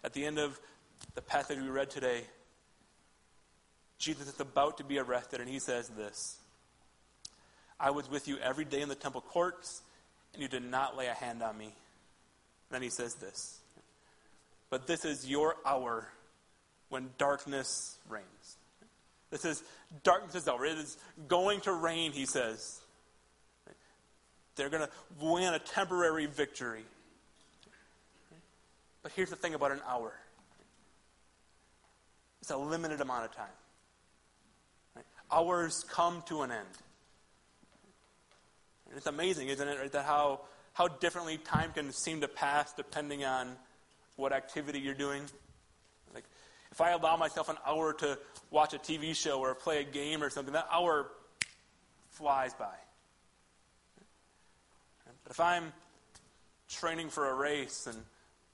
At 0.02 0.12
the 0.12 0.26
end 0.26 0.38
of 0.38 0.58
the 1.14 1.22
passage 1.22 1.58
we 1.58 1.68
read 1.68 1.90
today, 1.90 2.22
Jesus 3.98 4.28
is 4.28 4.40
about 4.40 4.78
to 4.78 4.84
be 4.84 4.98
arrested, 4.98 5.40
and 5.40 5.48
he 5.48 5.58
says 5.58 5.88
this 5.88 6.38
I 7.80 7.90
was 7.90 8.10
with 8.10 8.28
you 8.28 8.38
every 8.38 8.64
day 8.64 8.80
in 8.80 8.88
the 8.88 8.94
temple 8.94 9.20
courts, 9.20 9.82
and 10.32 10.42
you 10.42 10.48
did 10.48 10.64
not 10.64 10.96
lay 10.96 11.06
a 11.06 11.14
hand 11.14 11.42
on 11.42 11.56
me. 11.56 11.66
And 11.66 11.72
then 12.70 12.82
he 12.82 12.90
says 12.90 13.14
this 13.14 13.58
But 14.70 14.86
this 14.86 15.04
is 15.04 15.28
your 15.28 15.56
hour 15.64 16.08
when 16.88 17.10
darkness 17.18 17.98
reigns. 18.08 18.56
This 19.30 19.44
is 19.44 19.62
darkness 20.04 20.34
is 20.34 20.48
over. 20.48 20.64
It 20.64 20.78
is 20.78 20.96
going 21.28 21.60
to 21.62 21.72
reign, 21.72 22.12
he 22.12 22.26
says. 22.26 22.80
They're 24.56 24.70
going 24.70 24.86
to 24.86 25.24
win 25.24 25.54
a 25.54 25.58
temporary 25.60 26.26
victory. 26.26 26.84
But 29.02 29.12
here's 29.12 29.30
the 29.30 29.36
thing 29.36 29.54
about 29.54 29.70
an 29.70 29.80
hour 29.88 30.12
it's 32.48 32.54
a 32.54 32.56
limited 32.56 32.98
amount 33.02 33.26
of 33.26 33.36
time. 33.36 33.46
Right? 34.96 35.04
Hours 35.30 35.84
come 35.90 36.22
to 36.28 36.40
an 36.40 36.50
end. 36.50 36.66
And 38.88 38.96
it's 38.96 39.06
amazing, 39.06 39.48
isn't 39.48 39.68
it, 39.68 39.78
right, 39.78 39.92
that 39.92 40.06
how, 40.06 40.40
how 40.72 40.88
differently 40.88 41.36
time 41.36 41.72
can 41.72 41.92
seem 41.92 42.22
to 42.22 42.28
pass 42.28 42.72
depending 42.72 43.22
on 43.22 43.54
what 44.16 44.32
activity 44.32 44.80
you're 44.80 44.94
doing. 44.94 45.24
Like, 46.14 46.24
if 46.72 46.80
I 46.80 46.92
allow 46.92 47.18
myself 47.18 47.50
an 47.50 47.56
hour 47.66 47.92
to 47.92 48.18
watch 48.50 48.72
a 48.72 48.78
TV 48.78 49.14
show 49.14 49.40
or 49.40 49.54
play 49.54 49.82
a 49.82 49.84
game 49.84 50.22
or 50.22 50.30
something, 50.30 50.54
that 50.54 50.68
hour 50.72 51.10
flies 52.12 52.54
by. 52.54 52.74
But 55.22 55.32
if 55.32 55.40
I'm 55.40 55.70
training 56.70 57.10
for 57.10 57.28
a 57.28 57.34
race 57.34 57.86
and 57.86 57.98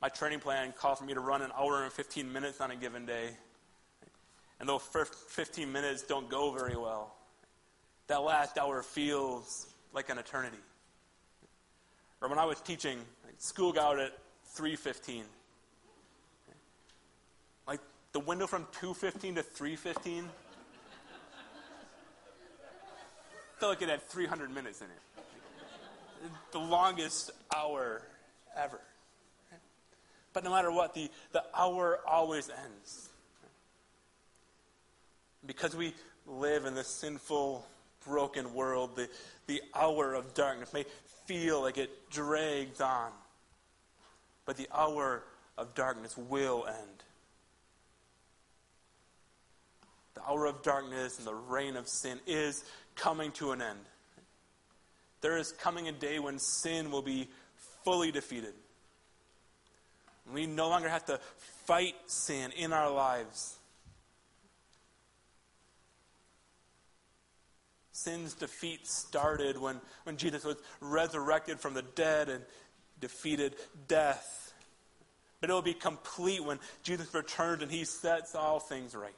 my 0.02 0.08
training 0.08 0.40
plan 0.40 0.74
calls 0.76 0.98
for 0.98 1.04
me 1.04 1.14
to 1.14 1.20
run 1.20 1.42
an 1.42 1.52
hour 1.56 1.84
and 1.84 1.92
15 1.92 2.32
minutes 2.32 2.60
on 2.60 2.72
a 2.72 2.76
given 2.76 3.06
day, 3.06 3.30
and 4.64 4.68
those 4.70 4.80
first 4.80 5.12
15 5.12 5.70
minutes 5.70 6.00
don't 6.00 6.26
go 6.30 6.50
very 6.50 6.74
well, 6.74 7.14
that 8.06 8.22
last 8.22 8.56
hour 8.56 8.82
feels 8.82 9.66
like 9.92 10.08
an 10.08 10.16
eternity. 10.16 10.56
Or 12.22 12.30
when 12.30 12.38
I 12.38 12.46
was 12.46 12.62
teaching, 12.62 12.98
school 13.36 13.74
got 13.74 13.96
out 13.96 14.00
at 14.00 14.12
3.15. 14.56 15.24
Like 17.68 17.80
the 18.12 18.20
window 18.20 18.46
from 18.46 18.64
2.15 18.80 19.34
to 19.34 19.42
3.15 19.42 20.24
felt 23.58 23.70
like 23.70 23.82
it 23.82 23.90
had 23.90 24.02
300 24.02 24.50
minutes 24.50 24.80
in 24.80 24.86
it. 24.86 26.32
The 26.52 26.58
longest 26.58 27.32
hour 27.54 28.00
ever. 28.56 28.80
But 30.32 30.42
no 30.42 30.48
matter 30.48 30.72
what, 30.72 30.94
the, 30.94 31.10
the 31.32 31.44
hour 31.54 32.00
always 32.08 32.48
ends. 32.48 33.10
Because 35.46 35.76
we 35.76 35.94
live 36.26 36.64
in 36.64 36.74
this 36.74 36.88
sinful, 36.88 37.66
broken 38.06 38.54
world, 38.54 38.96
the, 38.96 39.08
the 39.46 39.62
hour 39.74 40.14
of 40.14 40.34
darkness 40.34 40.72
may 40.72 40.84
feel 41.26 41.62
like 41.62 41.78
it 41.78 42.10
drags 42.10 42.80
on. 42.80 43.10
But 44.46 44.56
the 44.56 44.68
hour 44.72 45.24
of 45.56 45.74
darkness 45.74 46.16
will 46.16 46.66
end. 46.66 47.02
The 50.14 50.22
hour 50.28 50.46
of 50.46 50.62
darkness 50.62 51.18
and 51.18 51.26
the 51.26 51.34
reign 51.34 51.76
of 51.76 51.88
sin 51.88 52.20
is 52.26 52.64
coming 52.94 53.32
to 53.32 53.52
an 53.52 53.62
end. 53.62 53.80
There 55.20 55.36
is 55.38 55.52
coming 55.52 55.88
a 55.88 55.92
day 55.92 56.18
when 56.18 56.38
sin 56.38 56.90
will 56.90 57.02
be 57.02 57.28
fully 57.84 58.12
defeated. 58.12 58.54
We 60.32 60.46
no 60.46 60.68
longer 60.68 60.88
have 60.88 61.06
to 61.06 61.18
fight 61.64 61.94
sin 62.06 62.52
in 62.52 62.72
our 62.72 62.90
lives. 62.90 63.58
Sin's 67.94 68.34
defeat 68.34 68.88
started 68.88 69.56
when, 69.56 69.80
when 70.02 70.16
Jesus 70.16 70.44
was 70.44 70.56
resurrected 70.80 71.60
from 71.60 71.74
the 71.74 71.82
dead 71.82 72.28
and 72.28 72.42
defeated 73.00 73.54
death. 73.86 74.52
But 75.40 75.48
it 75.48 75.52
will 75.52 75.62
be 75.62 75.74
complete 75.74 76.44
when 76.44 76.58
Jesus 76.82 77.14
returns 77.14 77.62
and 77.62 77.70
he 77.70 77.84
sets 77.84 78.34
all 78.34 78.58
things 78.58 78.96
right. 78.96 79.14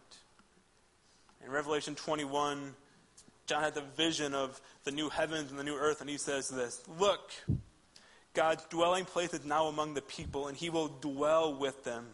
In 1.42 1.50
Revelation 1.50 1.94
21, 1.94 2.74
John 3.46 3.62
had 3.62 3.74
the 3.74 3.84
vision 3.96 4.34
of 4.34 4.60
the 4.84 4.90
new 4.90 5.08
heavens 5.08 5.50
and 5.50 5.58
the 5.58 5.64
new 5.64 5.76
earth, 5.76 6.02
and 6.02 6.10
he 6.10 6.18
says 6.18 6.48
this 6.48 6.82
Look, 6.98 7.32
God's 8.34 8.64
dwelling 8.66 9.06
place 9.06 9.32
is 9.32 9.44
now 9.46 9.68
among 9.68 9.94
the 9.94 10.02
people, 10.02 10.48
and 10.48 10.56
he 10.56 10.68
will 10.68 10.88
dwell 10.88 11.54
with 11.54 11.82
them. 11.84 12.08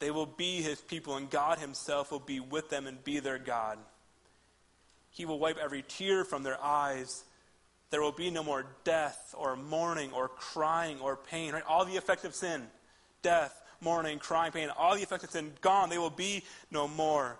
They 0.00 0.10
will 0.10 0.26
be 0.26 0.60
his 0.60 0.80
people, 0.80 1.16
and 1.16 1.30
God 1.30 1.58
himself 1.58 2.10
will 2.10 2.18
be 2.18 2.40
with 2.40 2.68
them 2.68 2.88
and 2.88 3.04
be 3.04 3.20
their 3.20 3.38
God. 3.38 3.78
He 5.14 5.24
will 5.24 5.38
wipe 5.38 5.58
every 5.58 5.84
tear 5.86 6.24
from 6.24 6.42
their 6.42 6.62
eyes. 6.62 7.22
There 7.90 8.02
will 8.02 8.12
be 8.12 8.30
no 8.30 8.42
more 8.42 8.66
death 8.82 9.32
or 9.38 9.54
mourning 9.54 10.12
or 10.12 10.26
crying 10.28 10.98
or 11.00 11.16
pain. 11.16 11.52
Right? 11.52 11.62
All 11.66 11.84
the 11.84 11.96
effects 11.96 12.24
of 12.24 12.34
sin 12.34 12.66
death, 13.22 13.62
mourning, 13.80 14.18
crying, 14.18 14.52
pain 14.52 14.68
all 14.76 14.96
the 14.96 15.02
effects 15.02 15.24
of 15.24 15.30
sin 15.30 15.52
gone. 15.60 15.88
They 15.88 15.98
will 15.98 16.10
be 16.10 16.42
no 16.70 16.88
more 16.88 17.38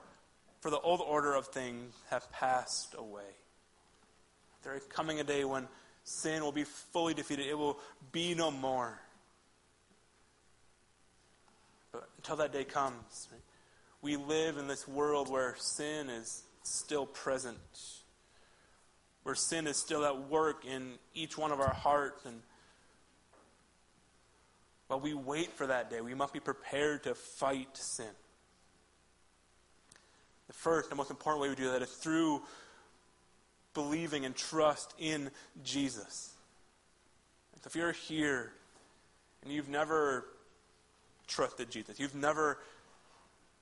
for 0.60 0.70
the 0.70 0.78
old 0.80 1.02
order 1.02 1.34
of 1.34 1.48
things 1.48 1.92
have 2.10 2.30
passed 2.30 2.94
away. 2.96 3.34
There 4.62 4.74
is 4.74 4.84
coming 4.84 5.18
a 5.18 5.24
day 5.24 5.44
when 5.44 5.68
sin 6.04 6.42
will 6.42 6.52
be 6.52 6.64
fully 6.64 7.12
defeated, 7.12 7.46
it 7.48 7.58
will 7.58 7.78
be 8.12 8.34
no 8.34 8.52
more. 8.52 8.98
But 11.92 12.08
until 12.18 12.36
that 12.36 12.52
day 12.52 12.64
comes, 12.64 13.28
we 14.00 14.16
live 14.16 14.56
in 14.56 14.68
this 14.68 14.86
world 14.86 15.28
where 15.28 15.56
sin 15.58 16.08
is 16.08 16.44
still 16.64 17.06
present, 17.06 17.58
where 19.22 19.34
sin 19.34 19.66
is 19.66 19.76
still 19.76 20.04
at 20.04 20.28
work 20.28 20.64
in 20.64 20.94
each 21.14 21.38
one 21.38 21.52
of 21.52 21.60
our 21.60 21.72
hearts. 21.72 22.24
And 22.26 22.42
while 24.88 25.00
we 25.00 25.14
wait 25.14 25.52
for 25.52 25.66
that 25.66 25.90
day, 25.90 26.00
we 26.00 26.14
must 26.14 26.32
be 26.32 26.40
prepared 26.40 27.04
to 27.04 27.14
fight 27.14 27.76
sin. 27.76 28.10
The 30.46 30.52
first 30.52 30.90
and 30.90 30.98
most 30.98 31.10
important 31.10 31.42
way 31.42 31.48
we 31.48 31.54
do 31.54 31.70
that 31.70 31.82
is 31.82 31.90
through 31.90 32.42
believing 33.72 34.24
and 34.24 34.34
trust 34.34 34.94
in 34.98 35.30
Jesus. 35.62 36.34
So 37.62 37.68
if 37.68 37.76
you're 37.76 37.92
here 37.92 38.52
and 39.42 39.50
you've 39.50 39.70
never 39.70 40.26
trusted 41.26 41.70
Jesus, 41.70 41.98
you've 41.98 42.14
never 42.14 42.58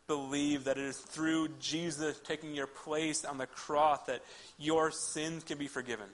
believed 0.06 0.64
that 0.66 0.78
it 0.78 0.84
is 0.84 0.98
through 0.98 1.48
Jesus 1.60 2.18
taking 2.20 2.54
your 2.54 2.66
place 2.66 3.24
on 3.24 3.38
the 3.38 3.46
cross 3.46 4.00
that 4.06 4.22
your 4.58 4.90
sins 4.90 5.44
can 5.44 5.58
be 5.58 5.68
forgiven. 5.68 6.06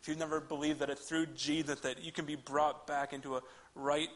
If 0.00 0.08
you've 0.08 0.18
never 0.18 0.40
believed 0.40 0.80
that 0.80 0.90
it's 0.90 1.08
through 1.08 1.26
Jesus 1.36 1.80
that 1.80 2.04
you 2.04 2.12
can 2.12 2.26
be 2.26 2.36
brought 2.36 2.86
back 2.86 3.12
into 3.12 3.36
a 3.36 3.42
right 3.74 4.08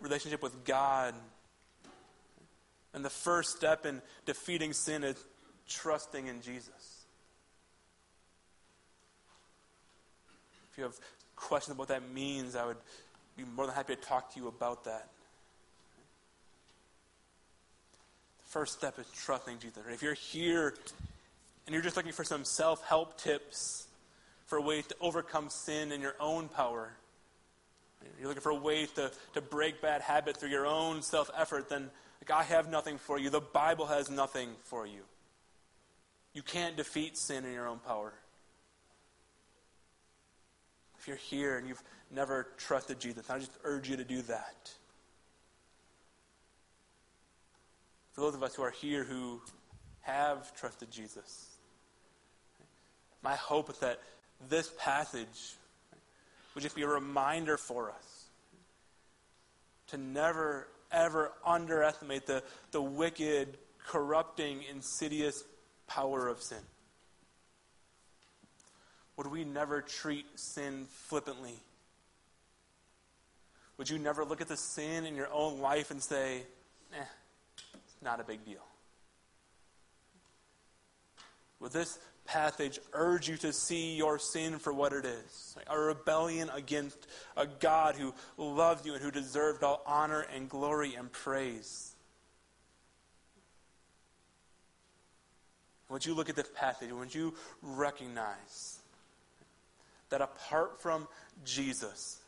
relationship 0.00 0.42
with 0.42 0.64
God 0.64 1.14
and 2.94 3.04
the 3.04 3.10
first 3.10 3.56
step 3.56 3.86
in 3.86 4.02
defeating 4.26 4.72
sin 4.72 5.04
is 5.04 5.22
trusting 5.68 6.26
in 6.26 6.40
Jesus. 6.40 7.04
If 10.72 10.78
you 10.78 10.84
have 10.84 10.98
questions 11.36 11.74
about 11.74 11.82
what 11.82 11.88
that 11.88 12.12
means, 12.12 12.56
I 12.56 12.66
would 12.66 12.76
be 13.36 13.44
more 13.44 13.66
than 13.66 13.74
happy 13.74 13.94
to 13.94 14.00
talk 14.00 14.34
to 14.34 14.40
you 14.40 14.48
about 14.48 14.84
that. 14.84 15.08
The 18.37 18.37
first 18.48 18.78
step 18.78 18.98
is 18.98 19.06
trusting 19.14 19.58
Jesus. 19.58 19.82
If 19.90 20.02
you're 20.02 20.14
here 20.14 20.74
and 21.66 21.74
you're 21.74 21.82
just 21.82 21.96
looking 21.96 22.12
for 22.12 22.24
some 22.24 22.44
self 22.44 22.84
help 22.84 23.18
tips 23.18 23.86
for 24.46 24.60
ways 24.60 24.86
to 24.86 24.96
overcome 25.00 25.50
sin 25.50 25.92
in 25.92 26.00
your 26.00 26.16
own 26.18 26.48
power, 26.48 26.90
you're 28.18 28.28
looking 28.28 28.42
for 28.42 28.54
ways 28.54 28.90
to, 28.92 29.10
to 29.34 29.40
break 29.40 29.80
bad 29.82 30.00
habits 30.00 30.40
through 30.40 30.50
your 30.50 30.66
own 30.66 31.02
self 31.02 31.30
effort, 31.36 31.68
then 31.68 31.90
Like, 32.20 32.30
I 32.30 32.42
have 32.44 32.70
nothing 32.70 32.98
for 32.98 33.18
you. 33.18 33.30
The 33.30 33.40
Bible 33.40 33.86
has 33.86 34.10
nothing 34.10 34.50
for 34.64 34.86
you. 34.86 35.02
You 36.32 36.42
can't 36.42 36.76
defeat 36.76 37.16
sin 37.16 37.44
in 37.44 37.52
your 37.52 37.68
own 37.68 37.78
power. 37.80 38.12
If 40.98 41.06
you're 41.06 41.16
here 41.16 41.58
and 41.58 41.68
you've 41.68 41.82
never 42.10 42.48
trusted 42.56 42.98
Jesus, 42.98 43.28
I 43.30 43.38
just 43.38 43.52
urge 43.64 43.88
you 43.88 43.96
to 43.96 44.04
do 44.04 44.22
that. 44.22 44.70
For 48.18 48.24
those 48.24 48.34
of 48.34 48.42
us 48.42 48.56
who 48.56 48.62
are 48.62 48.72
here 48.72 49.04
who 49.04 49.40
have 50.00 50.52
trusted 50.56 50.90
Jesus, 50.90 51.56
my 53.22 53.36
hope 53.36 53.70
is 53.70 53.78
that 53.78 54.00
this 54.48 54.72
passage 54.76 55.54
would 56.52 56.62
just 56.62 56.74
be 56.74 56.82
a 56.82 56.88
reminder 56.88 57.56
for 57.56 57.92
us 57.92 58.24
to 59.90 59.98
never, 59.98 60.66
ever 60.90 61.30
underestimate 61.46 62.26
the, 62.26 62.42
the 62.72 62.82
wicked, 62.82 63.56
corrupting, 63.86 64.64
insidious 64.68 65.44
power 65.86 66.26
of 66.26 66.42
sin. 66.42 66.58
Would 69.16 69.28
we 69.28 69.44
never 69.44 69.80
treat 69.80 70.26
sin 70.34 70.86
flippantly? 70.90 71.54
Would 73.76 73.88
you 73.88 73.98
never 73.98 74.24
look 74.24 74.40
at 74.40 74.48
the 74.48 74.56
sin 74.56 75.06
in 75.06 75.14
your 75.14 75.32
own 75.32 75.60
life 75.60 75.92
and 75.92 76.02
say, 76.02 76.42
eh, 76.92 77.04
not 78.02 78.20
a 78.20 78.24
big 78.24 78.44
deal? 78.44 78.64
Would 81.60 81.72
this 81.72 81.98
passage 82.28 82.78
urge 82.92 83.26
you 83.26 83.36
to 83.38 83.52
see 83.52 83.96
your 83.96 84.18
sin 84.18 84.58
for 84.58 84.72
what 84.72 84.92
it 84.92 85.04
is 85.04 85.56
a 85.66 85.78
rebellion 85.78 86.50
against 86.54 87.08
a 87.36 87.46
God 87.46 87.96
who 87.96 88.12
loved 88.36 88.86
you 88.86 88.94
and 88.94 89.02
who 89.02 89.10
deserved 89.10 89.64
all 89.64 89.82
honor 89.86 90.26
and 90.34 90.48
glory 90.48 90.94
and 90.94 91.10
praise. 91.10 91.94
Would 95.88 96.04
you 96.04 96.14
look 96.14 96.28
at 96.28 96.36
this 96.36 96.50
passage? 96.54 96.92
Would 96.92 97.14
you 97.14 97.34
recognize 97.62 98.78
that 100.10 100.20
apart 100.20 100.82
from 100.82 101.08
Jesus 101.46 102.18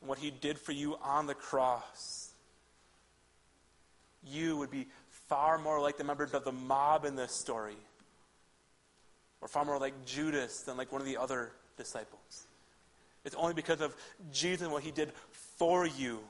and 0.00 0.08
what 0.08 0.18
he 0.18 0.30
did 0.30 0.58
for 0.58 0.72
you 0.72 0.96
on 1.02 1.26
the 1.26 1.34
cross, 1.34 2.30
you 4.26 4.56
would 4.56 4.70
be 4.70 4.86
far 5.34 5.58
more 5.58 5.80
like 5.80 5.96
the 5.96 6.04
members 6.04 6.32
of 6.32 6.44
the 6.44 6.52
mob 6.52 7.04
in 7.04 7.16
this 7.16 7.32
story 7.32 7.76
or 9.40 9.48
far 9.48 9.64
more 9.64 9.80
like 9.80 9.92
Judas 10.06 10.60
than 10.60 10.76
like 10.76 10.92
one 10.92 11.00
of 11.00 11.08
the 11.08 11.16
other 11.16 11.50
disciples. 11.76 12.46
It's 13.24 13.34
only 13.34 13.52
because 13.52 13.80
of 13.80 13.96
Jesus 14.32 14.62
and 14.62 14.70
what 14.70 14.84
he 14.84 14.92
did 14.92 15.10
for 15.56 15.88
you 15.88 16.20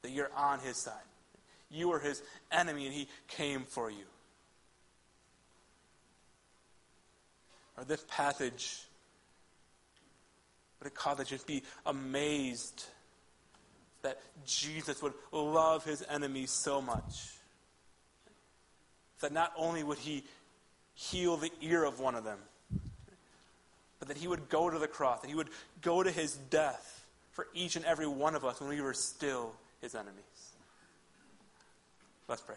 that 0.00 0.12
you're 0.12 0.30
on 0.34 0.60
his 0.60 0.78
side. 0.78 0.94
You 1.70 1.90
were 1.90 1.98
his 1.98 2.22
enemy 2.50 2.86
and 2.86 2.94
he 2.94 3.06
came 3.28 3.64
for 3.64 3.90
you. 3.90 4.06
Or 7.76 7.84
this 7.84 8.02
passage 8.08 8.80
would 10.80 10.86
it 10.86 10.94
cause 10.94 11.20
us 11.20 11.28
to 11.28 11.34
just 11.34 11.46
be 11.46 11.62
amazed 11.84 12.86
that 14.04 14.20
Jesus 14.46 15.02
would 15.02 15.14
love 15.32 15.84
his 15.84 16.04
enemies 16.08 16.50
so 16.50 16.80
much 16.80 17.32
that 19.20 19.32
not 19.32 19.52
only 19.56 19.82
would 19.82 19.98
he 19.98 20.22
heal 20.94 21.36
the 21.36 21.50
ear 21.62 21.84
of 21.84 21.98
one 21.98 22.14
of 22.14 22.22
them, 22.22 22.38
but 23.98 24.08
that 24.08 24.18
he 24.18 24.28
would 24.28 24.48
go 24.50 24.68
to 24.68 24.78
the 24.78 24.86
cross, 24.86 25.22
that 25.22 25.28
he 25.28 25.34
would 25.34 25.48
go 25.80 26.02
to 26.02 26.10
his 26.10 26.34
death 26.34 27.06
for 27.32 27.46
each 27.54 27.76
and 27.76 27.84
every 27.86 28.06
one 28.06 28.34
of 28.34 28.44
us 28.44 28.60
when 28.60 28.68
we 28.68 28.80
were 28.80 28.92
still 28.92 29.52
his 29.80 29.94
enemies. 29.94 30.52
Let's 32.28 32.42
pray. 32.42 32.56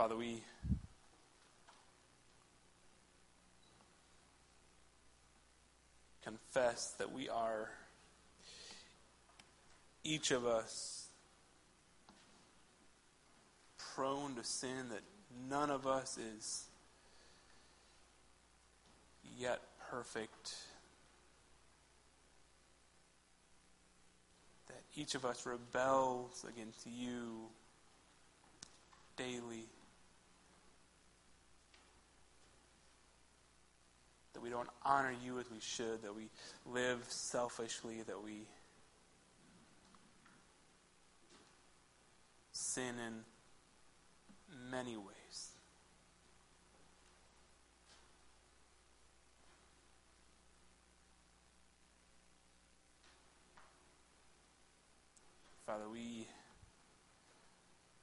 Father, 0.00 0.16
we 0.16 0.40
confess 6.24 6.94
that 6.96 7.12
we 7.12 7.28
are, 7.28 7.68
each 10.02 10.30
of 10.30 10.46
us, 10.46 11.08
prone 13.94 14.34
to 14.36 14.42
sin, 14.42 14.88
that 14.88 15.02
none 15.50 15.68
of 15.68 15.86
us 15.86 16.16
is 16.16 16.64
yet 19.38 19.60
perfect. 19.90 20.54
That 24.68 24.80
each 24.96 25.14
of 25.14 25.26
us 25.26 25.44
rebels 25.44 26.46
against 26.48 26.86
you 26.86 27.48
daily. 29.18 29.66
That 34.40 34.44
we 34.44 34.50
don't 34.50 34.68
honor 34.84 35.12
you 35.24 35.38
as 35.38 35.50
we 35.50 35.60
should, 35.60 36.02
that 36.02 36.14
we 36.14 36.28
live 36.66 37.04
selfishly, 37.08 38.02
that 38.06 38.22
we 38.22 38.46
sin 42.52 42.94
in 43.06 44.70
many 44.70 44.96
ways. 44.96 45.06
Father, 55.66 55.88
we 55.92 56.26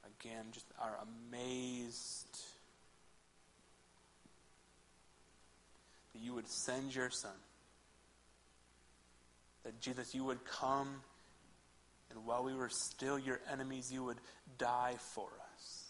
again 0.05 0.45
just 0.51 0.67
are 0.79 0.97
amazed 1.31 2.39
that 6.17 6.25
you 6.25 6.33
would 6.33 6.47
send 6.47 6.95
your 6.95 7.09
Son. 7.09 7.31
That 9.63 9.79
Jesus, 9.79 10.15
you 10.15 10.23
would 10.23 10.43
come, 10.45 11.01
and 12.09 12.25
while 12.25 12.43
we 12.43 12.55
were 12.55 12.69
still 12.69 13.19
your 13.19 13.39
enemies, 13.51 13.91
you 13.91 14.03
would 14.03 14.17
die 14.57 14.95
for 15.13 15.27
us. 15.53 15.83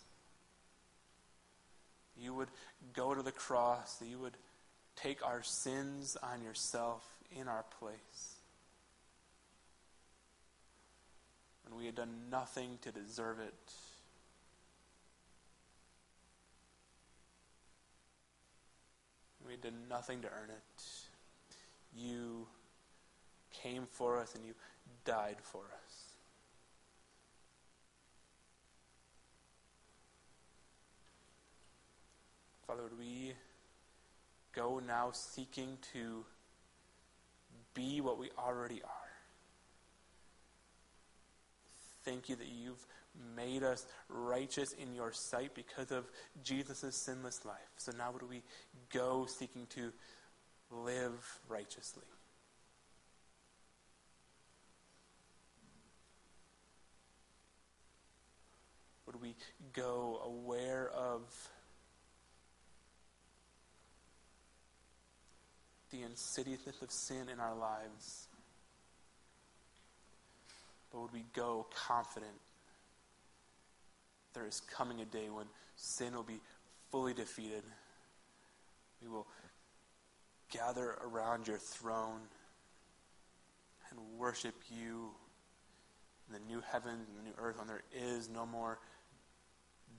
You 2.20 2.34
would 2.34 2.50
go 2.94 3.14
to 3.14 3.22
the 3.22 3.32
cross, 3.32 3.96
that 3.98 4.08
you 4.08 4.20
would 4.20 4.36
take 4.96 5.26
our 5.26 5.44
sins 5.44 6.18
on 6.22 6.42
yourself 6.42 7.06
in 7.40 7.48
our 7.48 7.64
place. 7.80 8.36
When 11.64 11.78
we 11.78 11.86
had 11.86 11.96
done 11.96 12.30
nothing 12.32 12.80
to 12.82 12.92
deserve 12.92 13.40
it. 13.40 13.54
We 19.58 19.70
did 19.72 19.78
nothing 19.90 20.22
to 20.22 20.28
earn 20.28 20.50
it. 20.50 20.84
You 21.96 22.48
came 23.52 23.88
for 23.90 24.20
us 24.20 24.36
and 24.36 24.46
you 24.46 24.54
died 25.04 25.38
for 25.42 25.62
us. 25.62 25.94
Father, 32.68 32.84
would 32.84 33.00
we 33.00 33.34
go 34.54 34.80
now 34.86 35.12
seeking 35.12 35.78
to 35.94 36.26
be 37.74 38.02
what 38.02 38.20
we 38.20 38.30
already 38.38 38.82
are? 38.84 38.90
Thank 42.04 42.30
you 42.30 42.36
that 42.36 42.48
you've 42.48 42.86
made 43.36 43.64
us 43.64 43.86
righteous 44.10 44.74
in 44.74 44.94
your 44.94 45.12
sight 45.12 45.52
because 45.56 45.92
of 45.92 46.06
Jesus' 46.44 46.96
sinless 46.96 47.46
life. 47.46 47.56
So 47.78 47.92
now 47.98 48.12
would 48.12 48.28
we 48.30 48.44
go 48.94 49.26
seeking 49.28 49.68
to 49.72 49.92
live 50.72 51.40
righteously? 51.48 52.04
Would 59.06 59.22
we 59.22 59.36
go 59.74 60.22
aware 60.26 60.90
of 60.90 61.22
the 65.92 66.04
insidiousness 66.04 66.82
of 66.82 66.92
sin 66.92 67.30
in 67.32 67.40
our 67.40 67.56
lives? 67.56 68.28
But 70.92 71.02
would 71.02 71.14
we 71.14 71.24
go 71.34 71.68
confident 71.74 72.34
there 74.38 74.48
is 74.48 74.62
coming 74.72 75.02
a 75.02 75.06
day 75.06 75.30
when 75.32 75.48
sin 75.76 76.14
will 76.14 76.22
be 76.22 76.40
fully 76.92 77.14
defeated. 77.14 77.64
We 79.02 79.10
will 79.10 79.26
gather 80.52 80.96
around 81.04 81.48
your 81.48 81.58
throne 81.58 82.20
and 83.90 84.00
worship 84.20 84.54
you 84.70 85.10
in 86.28 86.34
the 86.34 86.54
new 86.54 86.62
heavens 86.62 87.08
and 87.10 87.18
the 87.18 87.24
new 87.24 87.36
earth 87.40 87.58
when 87.58 87.68
there 87.68 87.82
is 87.96 88.30
no 88.30 88.46
more 88.46 88.78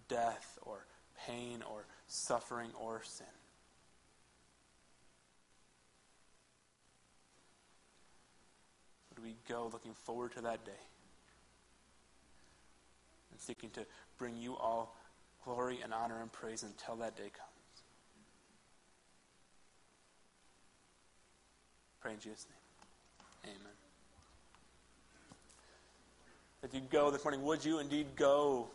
death 0.08 0.56
or 0.62 0.86
pain 1.26 1.64
or 1.68 1.86
suffering 2.06 2.70
or 2.80 3.02
sin. 3.02 3.26
Would 9.16 9.24
we 9.24 9.34
go 9.48 9.68
looking 9.72 9.94
forward 9.94 10.30
to 10.34 10.42
that 10.42 10.64
day 10.64 10.70
and 13.32 13.40
seeking 13.40 13.70
to 13.70 13.86
bring 14.18 14.36
you 14.36 14.56
all 14.56 14.96
glory 15.44 15.78
and 15.82 15.94
honor 15.94 16.20
and 16.20 16.30
praise 16.32 16.62
until 16.62 16.96
that 16.96 17.16
day 17.16 17.22
comes? 17.22 17.82
Pray 22.00 22.12
in 22.12 22.20
Jesus' 22.20 22.46
name. 23.44 23.54
Amen. 23.54 23.72
If 26.62 26.74
you 26.74 26.80
go 26.90 27.10
this 27.10 27.24
morning, 27.24 27.42
would 27.44 27.64
you 27.64 27.78
indeed 27.78 28.06
go 28.16 28.68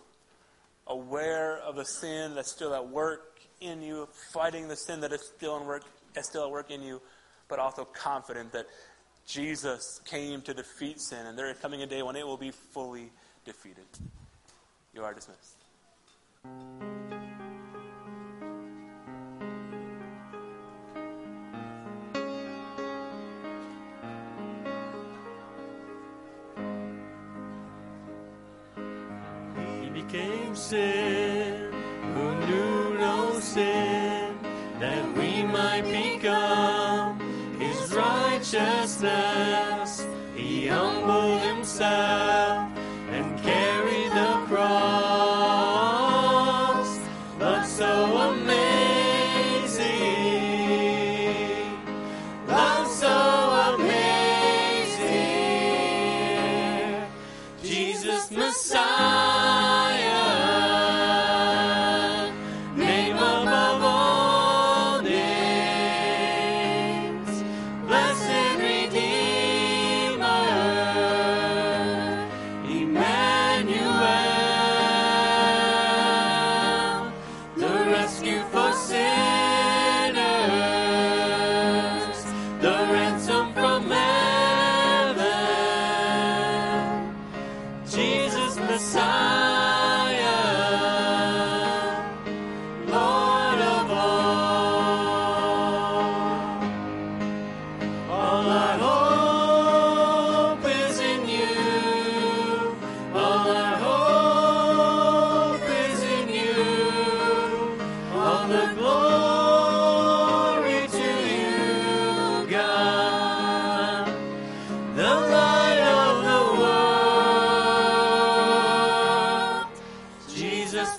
aware 0.87 1.57
of 1.57 1.75
the 1.75 1.85
sin 1.85 2.35
that's 2.35 2.51
still 2.51 2.73
at 2.73 2.87
work 2.87 3.39
in 3.61 3.81
you, 3.81 4.07
fighting 4.33 4.67
the 4.67 4.75
sin 4.75 5.01
that 5.01 5.11
is 5.13 5.21
still 5.35 5.57
in 5.57 5.65
work, 5.65 5.83
still 6.21 6.43
at 6.43 6.51
work 6.51 6.71
in 6.71 6.81
you, 6.81 7.01
but 7.47 7.59
also 7.59 7.85
confident 7.85 8.51
that 8.51 8.67
Jesus 9.25 10.01
came 10.05 10.41
to 10.41 10.53
defeat 10.53 10.99
sin, 10.99 11.25
and 11.25 11.37
there 11.37 11.49
is 11.49 11.57
coming 11.59 11.81
a 11.81 11.85
day 11.85 12.01
when 12.01 12.15
it 12.15 12.25
will 12.25 12.37
be 12.37 12.51
fully 12.51 13.11
defeated. 13.45 13.85
You 14.95 15.03
are 15.03 15.13
dismissed. 15.15 15.57
He 29.81 29.89
became 29.89 30.55
sin, 30.55 31.73
who 32.13 32.35
knew 32.45 32.93
no 32.99 33.39
sin, 33.39 34.37
that 34.79 35.17
we 35.17 35.41
might 35.41 35.85
become 35.85 37.19
his 37.59 37.91
righteousness. 37.95 40.05
He 40.35 40.67
humbled 40.67 41.41
himself 41.41 42.52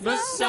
Jesus 0.00 0.40